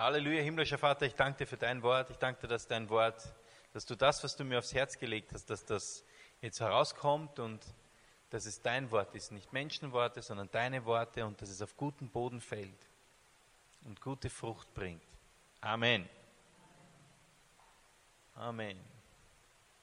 Halleluja, 0.00 0.40
himmlischer 0.40 0.78
Vater, 0.78 1.04
ich 1.04 1.14
danke 1.14 1.40
dir 1.40 1.46
für 1.46 1.58
dein 1.58 1.82
Wort. 1.82 2.08
Ich 2.08 2.16
danke 2.16 2.40
dir, 2.40 2.48
dass 2.48 2.66
dein 2.66 2.88
Wort, 2.88 3.22
dass 3.74 3.84
du 3.84 3.94
das, 3.94 4.24
was 4.24 4.34
du 4.34 4.44
mir 4.44 4.58
aufs 4.58 4.72
Herz 4.72 4.98
gelegt 4.98 5.30
hast, 5.34 5.50
dass 5.50 5.66
das 5.66 6.06
jetzt 6.40 6.58
herauskommt 6.58 7.38
und 7.38 7.62
dass 8.30 8.46
es 8.46 8.62
dein 8.62 8.90
Wort 8.92 9.14
ist, 9.14 9.30
nicht 9.30 9.52
Menschenworte, 9.52 10.22
sondern 10.22 10.50
deine 10.52 10.86
Worte 10.86 11.26
und 11.26 11.42
dass 11.42 11.50
es 11.50 11.60
auf 11.60 11.76
guten 11.76 12.08
Boden 12.08 12.40
fällt 12.40 12.88
und 13.84 14.00
gute 14.00 14.30
Frucht 14.30 14.72
bringt. 14.72 15.04
Amen. 15.60 16.08
Amen. 18.36 18.80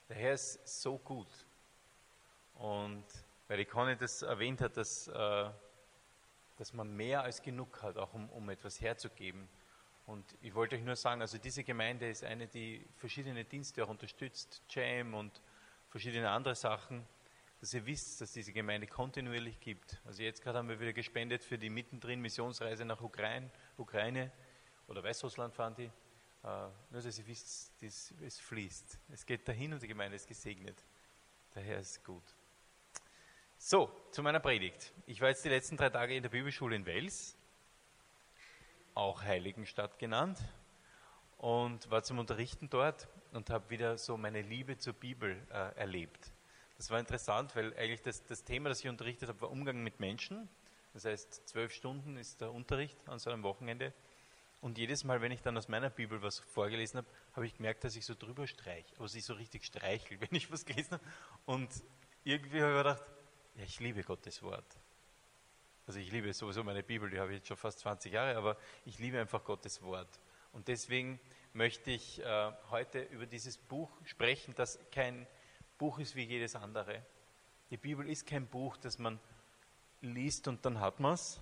Der 0.10 0.16
Herr 0.16 0.34
ist 0.34 0.82
so 0.82 0.98
gut. 0.98 1.30
Und 2.56 3.06
weil 3.48 3.58
die 3.58 3.66
Conny 3.66 3.96
das 3.96 4.24
erwähnt 4.24 4.62
hat, 4.62 4.78
dass, 4.78 5.10
äh, 5.10 5.50
dass 6.58 6.74
man 6.74 6.92
mehr 6.96 7.22
als 7.22 7.40
genug 7.40 7.84
hat, 7.84 7.98
auch 7.98 8.16
um, 8.16 8.28
um 8.32 8.50
etwas 8.50 8.82
herzugeben. 8.82 9.48
Und 10.08 10.26
ich 10.42 10.56
wollte 10.56 10.78
euch 10.78 10.84
nur 10.84 10.96
sagen, 10.96 11.20
also 11.20 11.38
diese 11.38 11.66
Gemeinde 11.66 12.10
ist 12.10 12.24
eine, 12.24 12.48
die 12.48 12.84
verschiedene 12.96 13.44
Dienste 13.44 13.84
auch 13.84 13.90
unterstützt, 13.90 14.64
Jam 14.70 15.14
und 15.14 15.42
verschiedene 15.90 16.30
andere 16.30 16.56
Sachen, 16.56 17.06
dass 17.60 17.74
ihr 17.74 17.86
wisst, 17.86 18.22
dass 18.22 18.32
diese 18.32 18.54
Gemeinde 18.54 18.88
kontinuierlich 18.88 19.60
gibt. 19.60 20.02
Also 20.06 20.24
jetzt 20.24 20.42
gerade 20.42 20.60
haben 20.60 20.70
wir 20.70 20.80
wieder 20.80 20.94
gespendet 20.94 21.44
für 21.44 21.58
die 21.58 21.70
mittendrin 21.70 22.22
Missionsreise 22.22 22.86
nach 22.86 23.02
Ukraine, 23.02 23.52
Ukraine 23.76 24.32
oder 24.88 25.04
Weißrussland 25.04 25.54
fahren 25.54 25.76
die. 25.76 25.86
Äh, 25.86 25.90
nur, 26.90 27.02
dass 27.02 27.20
ihr 27.20 27.28
wisst, 27.28 27.74
das, 27.82 28.14
es 28.22 28.40
fließt. 28.40 29.00
Es 29.12 29.26
geht 29.26 29.46
dahin 29.46 29.74
und 29.74 29.82
die 29.82 29.90
Gemeinde 29.90 30.16
ist 30.16 30.28
gesegnet. 30.28 30.86
Daher 31.54 31.80
ist 31.80 31.92
es 31.92 32.04
gut. 32.04 32.24
So, 33.58 33.92
zu 34.12 34.24
meiner 34.24 34.40
Predigt. 34.40 34.94
Ich 35.06 35.20
war 35.20 35.28
jetzt 35.28 35.44
die 35.44 35.50
letzten 35.50 35.76
drei 35.76 35.90
Tage 35.90 36.16
in 36.16 36.24
der 36.24 36.30
Bibelschule 36.30 36.78
in 36.78 36.86
Wels, 36.86 37.37
auch 38.98 39.22
Heiligenstadt 39.22 40.00
genannt, 40.00 40.40
und 41.38 41.90
war 41.92 42.04
zum 42.04 42.20
Unterrichten 42.20 42.70
dort 42.70 43.08
und 43.32 43.50
habe 43.50 43.70
wieder 43.70 43.98
so 43.98 44.18
meine 44.18 44.42
Liebe 44.42 44.78
zur 44.78 44.94
Bibel 44.94 45.38
äh, 45.52 45.76
erlebt. 45.76 46.32
Das 46.78 46.90
war 46.90 47.00
interessant, 47.00 47.56
weil 47.56 47.76
eigentlich 47.78 48.02
das, 48.02 48.24
das 48.26 48.44
Thema, 48.44 48.70
das 48.70 48.80
ich 48.80 48.90
unterrichtet 48.90 49.30
habe, 49.30 49.42
war 49.42 49.52
Umgang 49.52 49.84
mit 49.84 50.00
Menschen. 50.00 50.50
Das 50.94 51.06
heißt, 51.06 51.48
zwölf 51.48 51.74
Stunden 51.74 52.18
ist 52.18 52.42
der 52.42 52.52
Unterricht 52.52 52.98
an 53.08 53.20
so 53.20 53.30
einem 53.30 53.44
Wochenende. 53.44 53.94
Und 54.62 54.80
jedes 54.80 55.04
Mal, 55.04 55.22
wenn 55.22 55.32
ich 55.32 55.42
dann 55.42 55.56
aus 55.58 55.68
meiner 55.68 55.92
Bibel 55.92 56.22
was 56.24 56.40
vorgelesen 56.40 56.98
habe, 56.98 57.08
habe 57.34 57.46
ich 57.46 57.56
gemerkt, 57.56 57.84
dass 57.84 57.96
ich 57.96 58.06
so 58.06 58.16
drüber 58.16 58.48
streiche, 58.48 58.96
aber 58.98 59.08
sie 59.08 59.22
so 59.22 59.34
richtig 59.34 59.64
streichel, 59.66 60.20
wenn 60.22 60.34
ich 60.34 60.52
was 60.52 60.66
gelesen 60.66 60.94
habe. 60.94 61.04
Und 61.46 61.70
irgendwie 62.24 62.62
habe 62.62 62.72
ich 62.72 62.78
gedacht, 62.78 63.04
ja, 63.56 63.64
ich 63.64 63.80
liebe 63.80 64.04
Gottes 64.04 64.42
Wort. 64.42 64.66
Also 65.88 66.02
ich 66.02 66.12
liebe 66.12 66.34
sowieso 66.34 66.66
meine 66.66 66.84
Bibel, 66.84 67.10
die 67.10 67.18
habe 67.18 67.32
ich 67.32 67.38
jetzt 67.38 67.48
schon 67.48 67.56
fast 67.56 67.80
20 67.80 68.12
Jahre, 68.12 68.36
aber 68.36 68.58
ich 68.84 69.00
liebe 69.00 69.22
einfach 69.22 69.42
Gottes 69.46 69.82
Wort. 69.82 70.20
Und 70.52 70.68
deswegen 70.68 71.18
möchte 71.54 71.92
ich 71.92 72.22
äh, 72.22 72.52
heute 72.70 73.04
über 73.04 73.26
dieses 73.26 73.58
Buch 73.58 73.90
sprechen, 74.04 74.54
das 74.54 74.80
kein 74.92 75.26
Buch 75.78 75.98
ist 76.00 76.18
wie 76.18 76.24
jedes 76.24 76.58
andere. 76.58 77.06
Die 77.70 77.78
Bibel 77.78 78.10
ist 78.10 78.28
kein 78.28 78.48
Buch, 78.48 78.76
das 78.76 79.00
man 79.00 79.18
liest 80.02 80.50
und 80.50 80.66
dann 80.66 80.82
hat 80.82 81.00
man 81.00 81.14
es, 81.14 81.40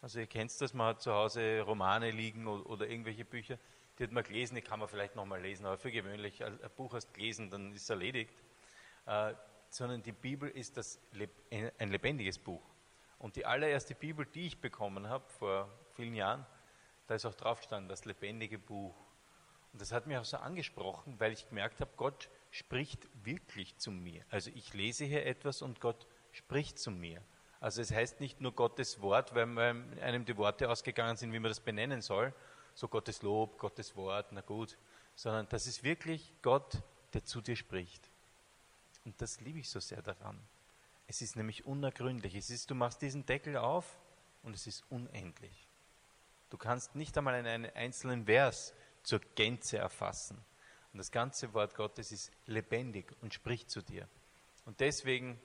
also 0.00 0.20
ihr 0.20 0.28
kennt 0.28 0.58
das, 0.60 0.72
man 0.72 0.86
hat 0.86 1.02
zu 1.02 1.12
Hause 1.12 1.62
Romane 1.62 2.12
liegen 2.12 2.46
oder, 2.46 2.70
oder, 2.70 2.88
irgendwelche 2.88 3.24
Bücher, 3.24 3.58
die 3.98 4.04
hat 4.04 4.12
man 4.12 4.22
gelesen, 4.22 4.54
die 4.54 4.62
kann 4.62 4.78
man 4.78 4.88
vielleicht 4.88 5.16
nochmal 5.16 5.42
lesen, 5.42 5.66
aber 5.66 5.76
für 5.76 5.90
gewöhnlich, 5.90 6.44
ein, 6.44 6.62
ein 6.62 6.70
Buch 6.76 6.94
hast 6.94 7.12
gelesen, 7.12 7.50
dann 7.50 7.72
ist 7.72 7.82
es 7.82 7.90
erledigt. 7.90 8.32
Äh, 9.06 9.34
sondern 9.70 10.02
die 10.02 10.12
Bibel 10.12 10.48
ist 10.50 10.76
das, 10.76 11.00
ein 11.78 11.90
lebendiges 11.90 12.38
Buch. 12.38 12.62
Und 13.20 13.36
die 13.36 13.46
allererste 13.46 13.94
Bibel, 13.94 14.26
die 14.26 14.46
ich 14.46 14.60
bekommen 14.60 15.08
habe, 15.08 15.28
vor 15.38 15.70
vielen 15.94 16.14
Jahren, 16.14 16.44
da 17.06 17.14
ist 17.14 17.26
auch 17.26 17.34
drauf 17.34 17.58
gestanden, 17.58 17.88
das 17.88 18.06
lebendige 18.06 18.58
Buch. 18.58 18.94
Und 19.72 19.80
das 19.80 19.92
hat 19.92 20.06
mich 20.06 20.16
auch 20.16 20.24
so 20.24 20.38
angesprochen, 20.38 21.20
weil 21.20 21.32
ich 21.32 21.48
gemerkt 21.48 21.80
habe, 21.80 21.90
Gott 21.96 22.30
spricht 22.50 23.06
wirklich 23.22 23.76
zu 23.76 23.90
mir. 23.90 24.24
Also 24.30 24.50
ich 24.54 24.72
lese 24.72 25.04
hier 25.04 25.26
etwas 25.26 25.60
und 25.60 25.80
Gott 25.80 26.06
spricht 26.32 26.78
zu 26.78 26.90
mir. 26.90 27.22
Also 27.60 27.82
es 27.82 27.92
heißt 27.92 28.20
nicht 28.20 28.40
nur 28.40 28.52
Gottes 28.52 29.02
Wort, 29.02 29.34
weil 29.34 29.46
einem 30.00 30.24
die 30.24 30.36
Worte 30.38 30.70
ausgegangen 30.70 31.16
sind, 31.16 31.32
wie 31.32 31.38
man 31.38 31.50
das 31.50 31.60
benennen 31.60 32.00
soll, 32.00 32.32
so 32.74 32.88
Gottes 32.88 33.20
Lob, 33.20 33.58
Gottes 33.58 33.94
Wort, 33.96 34.28
na 34.30 34.40
gut, 34.40 34.78
sondern 35.14 35.46
das 35.50 35.66
ist 35.66 35.82
wirklich 35.82 36.32
Gott, 36.40 36.82
der 37.12 37.22
zu 37.22 37.42
dir 37.42 37.54
spricht. 37.54 38.10
Und 39.04 39.20
das 39.20 39.40
liebe 39.42 39.58
ich 39.58 39.68
so 39.68 39.78
sehr 39.78 40.00
daran. 40.00 40.40
Es 41.10 41.22
ist 41.22 41.34
nämlich 41.34 41.66
unergründlich. 41.66 42.36
Es 42.36 42.50
ist, 42.50 42.70
du 42.70 42.76
machst 42.76 43.02
diesen 43.02 43.26
Deckel 43.26 43.56
auf 43.56 43.98
und 44.44 44.54
es 44.54 44.68
ist 44.68 44.84
unendlich. 44.90 45.66
Du 46.50 46.56
kannst 46.56 46.94
nicht 46.94 47.18
einmal 47.18 47.34
einen 47.34 47.66
einzelnen 47.74 48.26
Vers 48.26 48.72
zur 49.02 49.18
Gänze 49.34 49.78
erfassen. 49.78 50.36
Und 50.92 50.98
das 50.98 51.10
ganze 51.10 51.52
Wort 51.52 51.74
Gottes 51.74 52.12
ist 52.12 52.30
lebendig 52.46 53.12
und 53.22 53.34
spricht 53.34 53.70
zu 53.70 53.82
dir. 53.82 54.06
Und 54.66 54.78
deswegen 54.78 55.40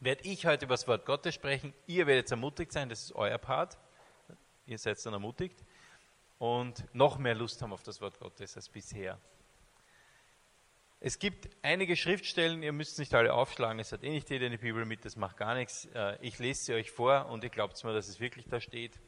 werde 0.00 0.24
ich 0.24 0.44
heute 0.44 0.66
über 0.66 0.74
das 0.74 0.86
Wort 0.86 1.06
Gottes 1.06 1.34
sprechen. 1.34 1.72
Ihr 1.86 2.06
werdet 2.06 2.30
ermutigt 2.30 2.70
sein, 2.70 2.90
das 2.90 3.04
ist 3.04 3.12
euer 3.12 3.38
Part. 3.38 3.78
Ihr 4.66 4.76
seid 4.76 5.02
dann 5.06 5.14
ermutigt 5.14 5.64
und 6.38 6.84
noch 6.94 7.16
mehr 7.16 7.34
Lust 7.34 7.62
haben 7.62 7.72
auf 7.72 7.84
das 7.84 8.02
Wort 8.02 8.18
Gottes 8.18 8.54
als 8.54 8.68
bisher. 8.68 9.18
Es 11.00 11.20
gibt 11.20 11.48
einige 11.62 11.94
Schriftstellen, 11.94 12.62
ihr 12.64 12.72
müsst 12.72 12.98
nicht 12.98 13.14
alle 13.14 13.32
aufschlagen, 13.32 13.78
es 13.78 13.92
hat 13.92 14.02
eh 14.02 14.10
nicht 14.10 14.28
jeder 14.30 14.46
eine 14.46 14.58
Bibel 14.58 14.84
mit, 14.84 15.04
das 15.04 15.14
macht 15.14 15.36
gar 15.36 15.54
nichts. 15.54 15.84
Äh, 15.94 16.18
ich 16.22 16.40
lese 16.40 16.64
sie 16.64 16.74
euch 16.74 16.90
vor 16.90 17.26
und 17.26 17.44
ihr 17.44 17.50
glaubt 17.50 17.82
mir, 17.84 17.92
dass 17.92 18.08
es 18.08 18.18
wirklich 18.18 18.48
da 18.48 18.60
steht. 18.60 18.98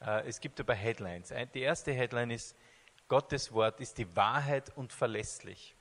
Äh, 0.00 0.26
es 0.26 0.40
gibt 0.40 0.58
aber 0.58 0.74
Headlines. 0.74 1.32
Die 1.54 1.60
erste 1.60 1.92
Headline 1.92 2.32
ist, 2.32 2.56
Gottes 3.06 3.52
Wort 3.52 3.80
ist 3.80 3.98
die 3.98 4.16
Wahrheit 4.16 4.76
und 4.76 4.92
verlässlich. 4.92 5.76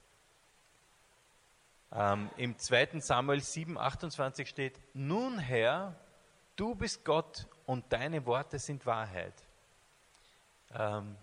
Ähm, 1.92 2.30
Im 2.38 2.60
2. 2.60 3.00
Samuel 3.00 3.42
7, 3.42 3.80
28 3.80 4.48
steht, 4.48 4.80
nun 4.94 5.40
Herr, 5.40 6.00
du 6.56 6.76
bist 6.76 7.04
Gott 7.04 7.48
und 7.66 7.92
deine 7.92 8.28
Worte 8.28 8.60
sind 8.60 8.86
Wahrheit. 8.86 9.34
Ähm, 10.72 11.16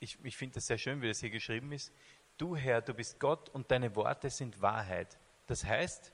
ich 0.00 0.18
ich 0.24 0.36
finde 0.38 0.54
das 0.54 0.66
sehr 0.66 0.78
schön, 0.78 1.02
wie 1.02 1.08
das 1.08 1.20
hier 1.20 1.30
geschrieben 1.30 1.72
ist. 1.72 1.92
Du 2.36 2.56
Herr, 2.56 2.82
du 2.82 2.94
bist 2.94 3.20
Gott 3.20 3.48
und 3.50 3.70
deine 3.70 3.94
Worte 3.94 4.30
sind 4.30 4.60
Wahrheit. 4.60 5.18
Das 5.46 5.64
heißt, 5.64 6.12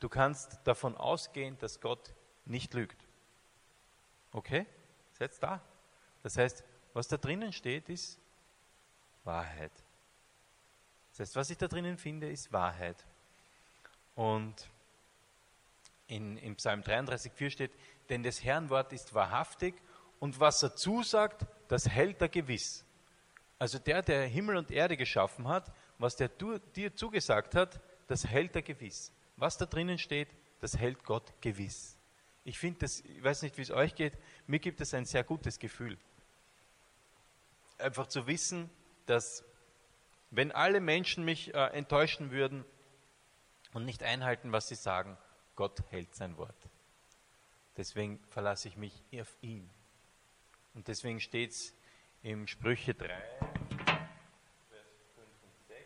du 0.00 0.08
kannst 0.08 0.58
davon 0.64 0.96
ausgehen, 0.96 1.56
dass 1.58 1.80
Gott 1.80 2.14
nicht 2.44 2.74
lügt. 2.74 3.06
Okay? 4.32 4.66
Setz 5.12 5.38
da. 5.38 5.62
Das 6.22 6.36
heißt, 6.36 6.64
was 6.92 7.08
da 7.08 7.16
drinnen 7.16 7.52
steht, 7.52 7.88
ist 7.88 8.18
Wahrheit. 9.24 9.72
Das 11.10 11.20
heißt, 11.20 11.36
was 11.36 11.50
ich 11.50 11.56
da 11.56 11.68
drinnen 11.68 11.96
finde, 11.96 12.28
ist 12.28 12.52
Wahrheit. 12.52 13.04
Und 14.14 14.68
in, 16.08 16.36
in 16.36 16.56
Psalm 16.56 16.82
33,4 16.82 17.50
steht, 17.50 17.72
denn 18.08 18.22
des 18.22 18.44
Herrn 18.44 18.68
Wort 18.70 18.92
ist 18.92 19.14
wahrhaftig 19.14 19.74
und 20.20 20.40
was 20.40 20.62
er 20.62 20.76
zusagt, 20.76 21.46
das 21.68 21.88
hält 21.88 22.20
er 22.20 22.28
gewiss. 22.28 22.83
Also 23.58 23.78
der, 23.78 24.02
der 24.02 24.26
Himmel 24.26 24.56
und 24.56 24.70
Erde 24.70 24.96
geschaffen 24.96 25.48
hat, 25.48 25.72
was 25.98 26.16
der 26.16 26.28
dir 26.28 26.94
zugesagt 26.94 27.54
hat, 27.54 27.80
das 28.08 28.26
hält 28.26 28.54
er 28.56 28.62
gewiss. 28.62 29.12
Was 29.36 29.56
da 29.56 29.66
drinnen 29.66 29.98
steht, 29.98 30.28
das 30.60 30.76
hält 30.76 31.04
Gott 31.04 31.32
gewiss. 31.40 31.96
Ich 32.44 32.58
finde 32.58 32.80
das, 32.80 33.00
ich 33.00 33.22
weiß 33.22 33.42
nicht, 33.42 33.56
wie 33.56 33.62
es 33.62 33.70
euch 33.70 33.94
geht, 33.94 34.18
mir 34.46 34.58
gibt 34.58 34.80
es 34.80 34.92
ein 34.92 35.04
sehr 35.06 35.24
gutes 35.24 35.58
Gefühl. 35.58 35.96
Einfach 37.78 38.06
zu 38.06 38.26
wissen, 38.26 38.70
dass 39.06 39.44
wenn 40.30 40.52
alle 40.52 40.80
Menschen 40.80 41.24
mich 41.24 41.54
äh, 41.54 41.58
enttäuschen 41.68 42.30
würden 42.30 42.64
und 43.72 43.84
nicht 43.84 44.02
einhalten, 44.02 44.52
was 44.52 44.68
sie 44.68 44.74
sagen, 44.74 45.16
Gott 45.56 45.82
hält 45.90 46.14
sein 46.14 46.36
Wort. 46.36 46.56
Deswegen 47.76 48.18
verlasse 48.28 48.68
ich 48.68 48.76
mich 48.76 49.02
auf 49.20 49.36
ihn. 49.40 49.68
Und 50.74 50.88
deswegen 50.88 51.20
steht 51.20 51.50
es 51.52 51.74
im 52.22 52.46
Sprüche 52.46 52.94
3, 52.94 53.06
Vers 53.06 53.20
5 55.14 55.26
und 55.42 55.68
6. 55.68 55.78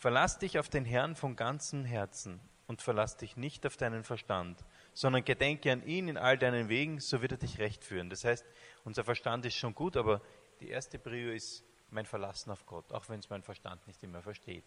Verlass 0.00 0.38
dich 0.38 0.58
auf 0.58 0.70
den 0.70 0.86
Herrn 0.86 1.14
von 1.14 1.36
ganzem 1.36 1.84
Herzen 1.84 2.40
und 2.66 2.80
verlass 2.80 3.18
dich 3.18 3.36
nicht 3.36 3.66
auf 3.66 3.76
deinen 3.76 4.02
Verstand, 4.02 4.64
sondern 4.94 5.26
gedenke 5.26 5.70
an 5.70 5.86
ihn 5.86 6.08
in 6.08 6.16
all 6.16 6.38
deinen 6.38 6.70
Wegen, 6.70 7.00
so 7.00 7.20
wird 7.20 7.32
er 7.32 7.36
dich 7.36 7.58
recht 7.58 7.84
führen. 7.84 8.08
Das 8.08 8.24
heißt, 8.24 8.46
unser 8.84 9.04
Verstand 9.04 9.44
ist 9.44 9.56
schon 9.56 9.74
gut, 9.74 9.98
aber 9.98 10.22
die 10.60 10.70
erste 10.70 10.98
Prio 10.98 11.32
ist 11.32 11.62
mein 11.90 12.06
Verlassen 12.06 12.50
auf 12.50 12.64
Gott, 12.64 12.90
auch 12.94 13.10
wenn 13.10 13.20
es 13.20 13.28
mein 13.28 13.42
Verstand 13.42 13.86
nicht 13.86 14.02
immer 14.02 14.22
versteht. 14.22 14.64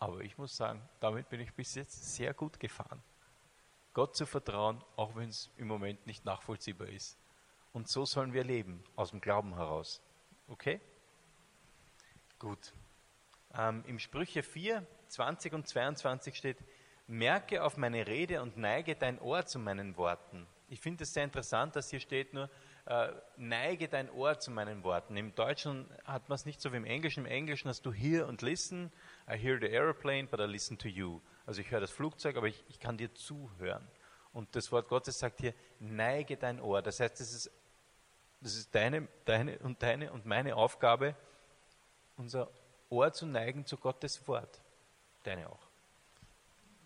Aber 0.00 0.20
ich 0.22 0.36
muss 0.36 0.56
sagen, 0.56 0.82
damit 0.98 1.28
bin 1.28 1.38
ich 1.38 1.54
bis 1.54 1.76
jetzt 1.76 2.16
sehr 2.16 2.34
gut 2.34 2.58
gefahren. 2.58 3.00
Gott 3.94 4.16
zu 4.16 4.26
vertrauen, 4.26 4.82
auch 4.96 5.14
wenn 5.14 5.28
es 5.28 5.48
im 5.58 5.68
Moment 5.68 6.04
nicht 6.08 6.24
nachvollziehbar 6.24 6.88
ist. 6.88 7.16
Und 7.72 7.88
so 7.88 8.04
sollen 8.04 8.32
wir 8.32 8.42
leben, 8.42 8.82
aus 8.96 9.10
dem 9.10 9.20
Glauben 9.20 9.54
heraus. 9.54 10.02
Okay? 10.48 10.80
Gut. 12.40 12.72
Ähm, 13.56 13.84
Im 13.86 13.98
Sprüche 13.98 14.42
4, 14.42 14.86
20 15.08 15.52
und 15.52 15.66
22 15.66 16.36
steht, 16.36 16.58
merke 17.06 17.64
auf 17.64 17.76
meine 17.76 18.06
Rede 18.06 18.42
und 18.42 18.56
neige 18.56 18.94
dein 18.94 19.18
Ohr 19.18 19.44
zu 19.44 19.58
meinen 19.58 19.96
Worten. 19.96 20.46
Ich 20.68 20.80
finde 20.80 21.02
es 21.02 21.12
sehr 21.12 21.24
interessant, 21.24 21.74
dass 21.74 21.90
hier 21.90 21.98
steht 21.98 22.32
nur, 22.32 22.48
äh, 22.86 23.08
neige 23.36 23.88
dein 23.88 24.08
Ohr 24.10 24.38
zu 24.38 24.52
meinen 24.52 24.84
Worten. 24.84 25.16
Im 25.16 25.34
Deutschen 25.34 25.90
hat 26.04 26.28
man 26.28 26.36
es 26.36 26.46
nicht 26.46 26.60
so 26.60 26.72
wie 26.72 26.76
im 26.76 26.84
Englischen. 26.84 27.26
Im 27.26 27.30
Englischen 27.30 27.68
hast 27.68 27.84
du 27.84 27.92
hear 27.92 28.28
und 28.28 28.42
listen. 28.42 28.92
I 29.28 29.36
hear 29.36 29.58
the 29.60 29.66
airplane, 29.66 30.28
but 30.28 30.38
I 30.38 30.44
listen 30.44 30.78
to 30.78 30.88
you. 30.88 31.20
Also 31.44 31.60
ich 31.60 31.72
höre 31.72 31.80
das 31.80 31.90
Flugzeug, 31.90 32.36
aber 32.36 32.46
ich, 32.46 32.64
ich 32.68 32.78
kann 32.78 32.96
dir 32.96 33.12
zuhören. 33.14 33.86
Und 34.32 34.54
das 34.54 34.70
Wort 34.70 34.88
Gottes 34.88 35.18
sagt 35.18 35.40
hier, 35.40 35.54
neige 35.80 36.36
dein 36.36 36.60
Ohr. 36.60 36.82
Das 36.82 37.00
heißt, 37.00 37.18
das 37.18 37.32
ist, 37.32 37.50
das 38.40 38.54
ist 38.54 38.72
deine, 38.72 39.08
deine 39.24 39.58
und 39.58 39.82
deine 39.82 40.12
und 40.12 40.24
meine 40.24 40.54
Aufgabe, 40.54 41.16
unser 42.16 42.48
Ohr 42.90 43.12
zu 43.12 43.26
neigen 43.26 43.64
zu 43.64 43.76
Gottes 43.76 44.26
Wort. 44.28 44.60
Deine 45.22 45.48
auch. 45.48 45.66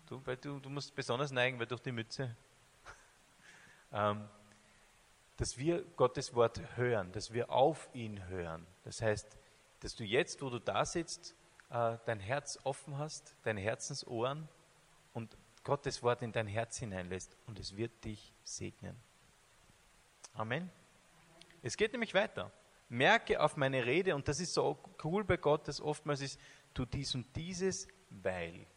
Du, 0.07 0.19
du, 0.19 0.59
du 0.59 0.69
musst 0.69 0.95
besonders 0.95 1.31
neigen, 1.31 1.59
weil 1.59 1.65
durch 1.65 1.81
die 1.81 1.91
Mütze. 1.91 2.35
ähm, 3.91 4.27
dass 5.37 5.57
wir 5.57 5.83
Gottes 5.97 6.33
Wort 6.33 6.61
hören, 6.77 7.11
dass 7.11 7.33
wir 7.33 7.49
auf 7.49 7.89
ihn 7.93 8.27
hören. 8.27 8.65
Das 8.83 9.01
heißt, 9.01 9.37
dass 9.81 9.95
du 9.95 10.03
jetzt, 10.03 10.41
wo 10.41 10.49
du 10.49 10.59
da 10.59 10.85
sitzt, 10.85 11.35
äh, 11.69 11.97
dein 12.05 12.19
Herz 12.19 12.59
offen 12.63 12.97
hast, 12.97 13.35
deine 13.43 13.61
Herzensohren 13.61 14.47
und 15.13 15.35
Gottes 15.63 16.03
Wort 16.03 16.21
in 16.21 16.31
dein 16.31 16.47
Herz 16.47 16.77
hineinlässt 16.77 17.35
und 17.47 17.59
es 17.59 17.75
wird 17.75 18.05
dich 18.05 18.31
segnen. 18.43 18.95
Amen. 20.35 20.69
Es 21.63 21.75
geht 21.75 21.91
nämlich 21.91 22.13
weiter. 22.13 22.51
Merke 22.89 23.41
auf 23.41 23.57
meine 23.57 23.85
Rede, 23.85 24.15
und 24.15 24.27
das 24.27 24.39
ist 24.39 24.53
so 24.53 24.77
cool 25.03 25.23
bei 25.23 25.37
Gott, 25.37 25.67
dass 25.67 25.81
oftmals 25.81 26.21
ist, 26.21 26.39
tu 26.73 26.85
dies 26.85 27.15
und 27.15 27.35
dieses, 27.35 27.87
weil. 28.09 28.67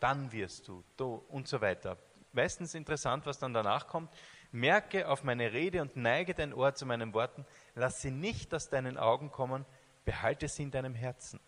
Dann 0.00 0.30
wirst 0.32 0.68
du, 0.68 0.84
du 0.96 1.24
und 1.28 1.48
so 1.48 1.60
weiter. 1.60 1.96
Meistens 2.32 2.74
interessant, 2.74 3.24
was 3.24 3.38
dann 3.38 3.54
danach 3.54 3.86
kommt. 3.86 4.12
Merke 4.52 5.08
auf 5.08 5.24
meine 5.24 5.52
Rede 5.52 5.80
und 5.80 5.96
neige 5.96 6.34
dein 6.34 6.52
Ohr 6.52 6.74
zu 6.74 6.84
meinen 6.84 7.14
Worten. 7.14 7.46
Lass 7.74 8.02
sie 8.02 8.10
nicht 8.10 8.52
aus 8.54 8.68
deinen 8.68 8.98
Augen 8.98 9.30
kommen, 9.30 9.64
behalte 10.04 10.48
sie 10.48 10.64
in 10.64 10.70
deinem 10.70 10.94
Herzen. 10.94 11.40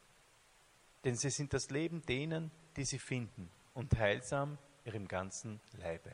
Denn 1.04 1.14
sie 1.14 1.30
sind 1.30 1.52
das 1.52 1.70
Leben 1.70 2.02
denen, 2.02 2.50
die 2.76 2.84
sie 2.84 2.98
finden 2.98 3.50
und 3.74 3.98
heilsam 3.98 4.58
ihrem 4.84 5.06
ganzen 5.06 5.60
Leibe. 5.72 6.10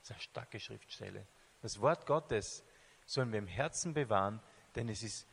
Das 0.00 0.10
ist 0.10 0.12
eine 0.12 0.20
starke 0.20 0.58
Schriftstelle. 0.58 1.26
Das 1.60 1.80
Wort 1.80 2.06
Gottes 2.06 2.64
sollen 3.12 3.30
wir 3.30 3.38
im 3.38 3.46
Herzen 3.46 3.92
bewahren, 3.92 4.40
denn 4.74 4.88
es 4.88 5.02
ist, 5.02 5.28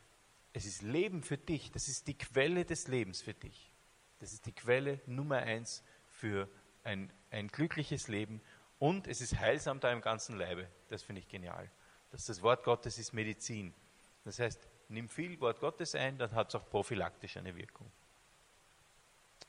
es 0.51 0.65
ist 0.65 0.81
Leben 0.81 1.23
für 1.23 1.37
dich. 1.37 1.71
Das 1.71 1.87
ist 1.87 2.07
die 2.07 2.17
Quelle 2.17 2.65
des 2.65 2.87
Lebens 2.89 3.21
für 3.21 3.33
dich. 3.33 3.73
Das 4.19 4.33
ist 4.33 4.45
die 4.45 4.51
Quelle 4.51 4.99
Nummer 5.05 5.37
eins 5.37 5.81
für 6.07 6.49
ein, 6.83 7.11
ein 7.31 7.47
glückliches 7.47 8.09
Leben 8.09 8.41
und 8.79 9.07
es 9.07 9.21
ist 9.21 9.39
heilsam 9.39 9.79
deinem 9.79 10.01
ganzen 10.01 10.37
Leibe. 10.37 10.67
Das 10.89 11.03
finde 11.03 11.21
ich 11.21 11.29
genial. 11.29 11.71
Dass 12.11 12.25
das 12.25 12.41
Wort 12.41 12.65
Gottes 12.65 12.97
ist 12.97 13.13
Medizin. 13.13 13.73
Das 14.25 14.39
heißt, 14.39 14.67
nimm 14.89 15.07
viel 15.07 15.39
Wort 15.39 15.61
Gottes 15.61 15.95
ein, 15.95 16.17
dann 16.17 16.33
hat 16.33 16.49
es 16.49 16.55
auch 16.55 16.69
prophylaktisch 16.69 17.37
eine 17.37 17.55
Wirkung. 17.55 17.89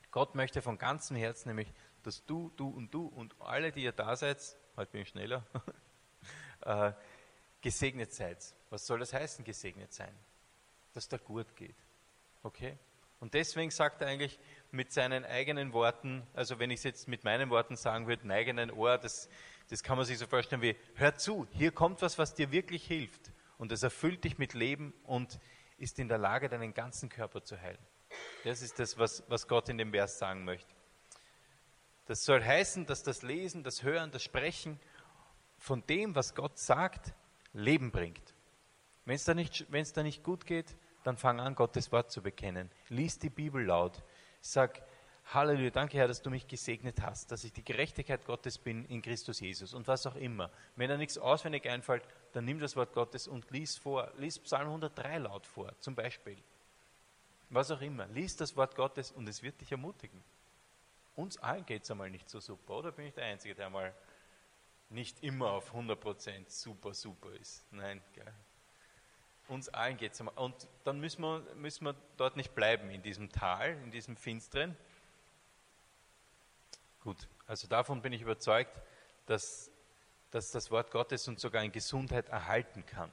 Gott 0.09 0.35
möchte 0.35 0.61
von 0.61 0.77
ganzem 0.77 1.17
Herzen 1.17 1.49
nämlich, 1.49 1.73
dass 2.03 2.25
du, 2.25 2.49
du 2.55 2.69
und 2.69 2.93
du 2.93 3.07
und 3.07 3.35
alle, 3.41 3.73
die 3.73 3.83
ihr 3.83 3.91
da 3.91 4.15
seid, 4.15 4.39
heute 4.77 4.91
bin 4.91 5.01
ich 5.01 5.09
schneller, 5.09 5.45
äh, 6.61 6.93
gesegnet 7.61 8.13
seid. 8.13 8.37
Was 8.69 8.85
soll 8.85 8.99
das 8.99 9.13
heißen, 9.13 9.45
gesegnet 9.45 9.93
sein? 9.93 10.13
Dass 10.93 11.07
da 11.07 11.17
gut 11.17 11.55
geht. 11.55 11.75
Okay? 12.43 12.77
Und 13.19 13.35
deswegen 13.35 13.69
sagt 13.69 14.01
er 14.01 14.07
eigentlich 14.07 14.39
mit 14.71 14.91
seinen 14.91 15.25
eigenen 15.25 15.73
Worten, 15.73 16.25
also 16.33 16.57
wenn 16.57 16.71
ich 16.71 16.79
es 16.79 16.83
jetzt 16.83 17.07
mit 17.07 17.23
meinen 17.23 17.51
Worten 17.51 17.75
sagen 17.75 18.07
würde, 18.07 18.27
neige 18.27 18.53
dein 18.53 18.71
Ohr, 18.71 18.97
das, 18.97 19.29
das 19.69 19.83
kann 19.83 19.95
man 19.95 20.07
sich 20.07 20.17
so 20.17 20.25
vorstellen 20.25 20.63
wie, 20.63 20.75
hör 20.95 21.15
zu, 21.15 21.47
hier 21.51 21.71
kommt 21.71 22.01
was, 22.01 22.17
was 22.17 22.33
dir 22.33 22.51
wirklich 22.51 22.85
hilft. 22.85 23.31
Und 23.59 23.71
es 23.71 23.83
erfüllt 23.83 24.23
dich 24.23 24.39
mit 24.39 24.55
Leben 24.55 24.91
und 25.03 25.39
ist 25.77 25.99
in 25.99 26.07
der 26.07 26.17
Lage, 26.17 26.49
deinen 26.49 26.73
ganzen 26.73 27.09
Körper 27.09 27.43
zu 27.43 27.61
heilen. 27.61 27.77
Das 28.43 28.63
ist 28.63 28.79
das, 28.79 28.97
was, 28.97 29.23
was 29.27 29.47
Gott 29.47 29.69
in 29.69 29.77
dem 29.77 29.91
Vers 29.91 30.17
sagen 30.17 30.43
möchte. 30.43 30.73
Das 32.05 32.25
soll 32.25 32.43
heißen, 32.43 32.87
dass 32.87 33.03
das 33.03 33.21
Lesen, 33.21 33.63
das 33.63 33.83
Hören, 33.83 34.11
das 34.11 34.23
Sprechen 34.23 34.79
von 35.59 35.85
dem, 35.85 36.15
was 36.15 36.33
Gott 36.33 36.57
sagt, 36.57 37.13
Leben 37.53 37.91
bringt. 37.91 38.33
Wenn 39.05 39.15
es 39.15 39.25
da, 39.25 39.33
nicht, 39.33 39.67
da 39.95 40.03
nicht 40.03 40.23
gut 40.23 40.45
geht, 40.45 40.75
dann 41.03 41.17
fang 41.17 41.39
an, 41.39 41.55
Gottes 41.55 41.91
Wort 41.91 42.11
zu 42.11 42.21
bekennen. 42.21 42.69
Lies 42.89 43.19
die 43.19 43.29
Bibel 43.29 43.63
laut. 43.65 44.03
Sag, 44.41 44.81
Halleluja, 45.33 45.69
danke 45.69 45.97
Herr, 45.97 46.07
dass 46.07 46.21
du 46.21 46.29
mich 46.29 46.47
gesegnet 46.47 47.01
hast, 47.01 47.31
dass 47.31 47.43
ich 47.43 47.53
die 47.53 47.63
Gerechtigkeit 47.63 48.25
Gottes 48.25 48.57
bin 48.57 48.85
in 48.85 49.01
Christus 49.01 49.39
Jesus 49.39 49.73
und 49.73 49.87
was 49.87 50.05
auch 50.05 50.15
immer. 50.15 50.51
Wenn 50.75 50.89
da 50.89 50.97
nichts 50.97 51.17
auswendig 51.17 51.67
einfällt, 51.67 52.03
dann 52.33 52.45
nimm 52.45 52.59
das 52.59 52.75
Wort 52.75 52.93
Gottes 52.93 53.27
und 53.27 53.49
lies 53.51 53.77
vor. 53.77 54.11
Lies 54.17 54.39
Psalm 54.39 54.67
103 54.67 55.19
laut 55.19 55.45
vor, 55.45 55.71
zum 55.79 55.95
Beispiel 55.95 56.37
was 57.51 57.69
auch 57.69 57.81
immer. 57.81 58.07
Lies 58.07 58.35
das 58.37 58.55
Wort 58.55 58.75
Gottes 58.75 59.11
und 59.11 59.27
es 59.27 59.43
wird 59.43 59.59
dich 59.61 59.71
ermutigen. 59.71 60.23
Uns 61.15 61.37
allen 61.37 61.65
geht 61.65 61.83
es 61.83 61.91
einmal 61.91 62.09
nicht 62.09 62.29
so 62.29 62.39
super, 62.39 62.77
oder 62.77 62.91
bin 62.91 63.07
ich 63.07 63.13
der 63.13 63.25
Einzige, 63.25 63.53
der 63.53 63.67
einmal 63.67 63.93
nicht 64.91 65.23
immer 65.23 65.51
auf 65.51 65.73
100% 65.73 66.49
super, 66.49 66.93
super 66.93 67.31
ist? 67.33 67.65
Nein, 67.71 68.01
gell? 68.13 68.33
Uns 69.47 69.69
allen 69.69 69.97
geht 69.97 70.13
es. 70.13 70.21
Und 70.21 70.67
dann 70.83 70.99
müssen 70.99 71.21
wir, 71.21 71.41
müssen 71.55 71.85
wir 71.85 71.95
dort 72.17 72.37
nicht 72.37 72.53
bleiben, 72.55 72.89
in 72.89 73.01
diesem 73.01 73.29
Tal, 73.31 73.71
in 73.83 73.91
diesem 73.91 74.15
Finsteren. 74.15 74.77
Gut, 77.01 77.27
also 77.47 77.67
davon 77.67 78.01
bin 78.01 78.13
ich 78.13 78.21
überzeugt, 78.21 78.79
dass, 79.25 79.71
dass 80.29 80.51
das 80.51 80.69
Wort 80.71 80.91
Gottes 80.91 81.27
uns 81.27 81.41
sogar 81.41 81.63
in 81.63 81.71
Gesundheit 81.71 82.29
erhalten 82.29 82.85
kann. 82.85 83.11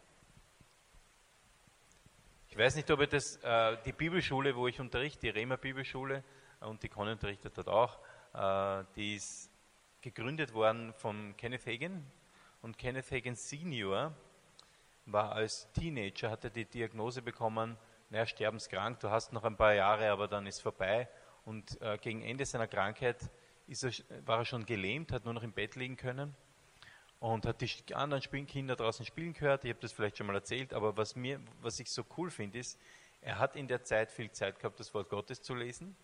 Ich 2.50 2.56
weiß 2.56 2.76
nicht, 2.76 2.90
ob 2.90 3.00
ihr 3.00 3.06
das, 3.06 3.36
äh, 3.42 3.76
die 3.84 3.92
Bibelschule, 3.92 4.56
wo 4.56 4.68
ich 4.68 4.80
unterrichte, 4.80 5.20
die 5.20 5.28
Rema 5.28 5.56
Bibelschule, 5.56 6.22
äh, 6.60 6.64
und 6.64 6.82
die 6.82 6.88
Conny 6.88 7.12
unterrichtet 7.12 7.56
dort 7.56 7.68
auch, 7.68 7.98
äh, 8.34 8.84
die 8.94 9.16
ist 9.16 9.50
gegründet 10.00 10.54
worden 10.54 10.92
von 10.94 11.36
Kenneth 11.36 11.66
Hagen. 11.66 12.04
Und 12.62 12.78
Kenneth 12.78 13.10
Hagen 13.10 13.34
Senior 13.34 14.14
war 15.06 15.32
als 15.32 15.70
Teenager, 15.72 16.30
hatte 16.30 16.50
die 16.50 16.64
Diagnose 16.64 17.22
bekommen, 17.22 17.76
naja, 18.10 18.26
sterbenskrank, 18.26 19.00
du 19.00 19.10
hast 19.10 19.32
noch 19.32 19.44
ein 19.44 19.56
paar 19.56 19.74
Jahre, 19.74 20.10
aber 20.10 20.28
dann 20.28 20.46
ist 20.46 20.60
vorbei. 20.60 21.08
Und 21.44 21.80
äh, 21.82 21.98
gegen 21.98 22.22
Ende 22.22 22.44
seiner 22.46 22.66
Krankheit 22.66 23.30
er, 23.68 24.26
war 24.26 24.38
er 24.38 24.44
schon 24.44 24.64
gelähmt, 24.64 25.12
hat 25.12 25.24
nur 25.24 25.34
noch 25.34 25.42
im 25.42 25.52
Bett 25.52 25.76
liegen 25.76 25.96
können 25.96 26.34
und 27.20 27.46
hat 27.46 27.60
die 27.60 27.94
anderen 27.94 28.22
Kinder 28.46 28.76
draußen 28.76 29.04
spielen 29.04 29.32
gehört. 29.32 29.64
Ich 29.64 29.70
habe 29.70 29.80
das 29.80 29.92
vielleicht 29.92 30.16
schon 30.16 30.26
mal 30.26 30.36
erzählt, 30.36 30.72
aber 30.72 30.96
was, 30.96 31.16
mir, 31.16 31.40
was 31.60 31.80
ich 31.80 31.90
so 31.90 32.04
cool 32.16 32.30
finde, 32.30 32.58
ist, 32.58 32.78
er 33.20 33.38
hat 33.38 33.56
in 33.56 33.66
der 33.66 33.82
Zeit 33.82 34.10
viel 34.10 34.30
Zeit 34.30 34.58
gehabt, 34.58 34.78
das 34.78 34.94
Wort 34.94 35.08
Gottes 35.08 35.42
zu 35.42 35.54
lesen. 35.54 35.96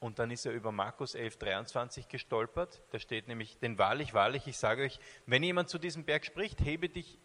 Und 0.00 0.18
dann 0.18 0.30
ist 0.30 0.46
er 0.46 0.52
über 0.52 0.70
Markus 0.70 1.14
11, 1.14 1.38
23 1.38 2.08
gestolpert. 2.08 2.82
Da 2.90 2.98
steht 2.98 3.26
nämlich, 3.26 3.58
denn 3.58 3.78
wahrlich, 3.78 4.14
wahrlich, 4.14 4.46
ich 4.46 4.56
sage 4.56 4.84
euch, 4.84 5.00
wenn 5.26 5.42
jemand 5.42 5.68
zu 5.68 5.78
diesem 5.78 6.04
Berg 6.04 6.24
spricht, 6.24 6.60
hebe 6.60 6.88
dich 6.88 7.18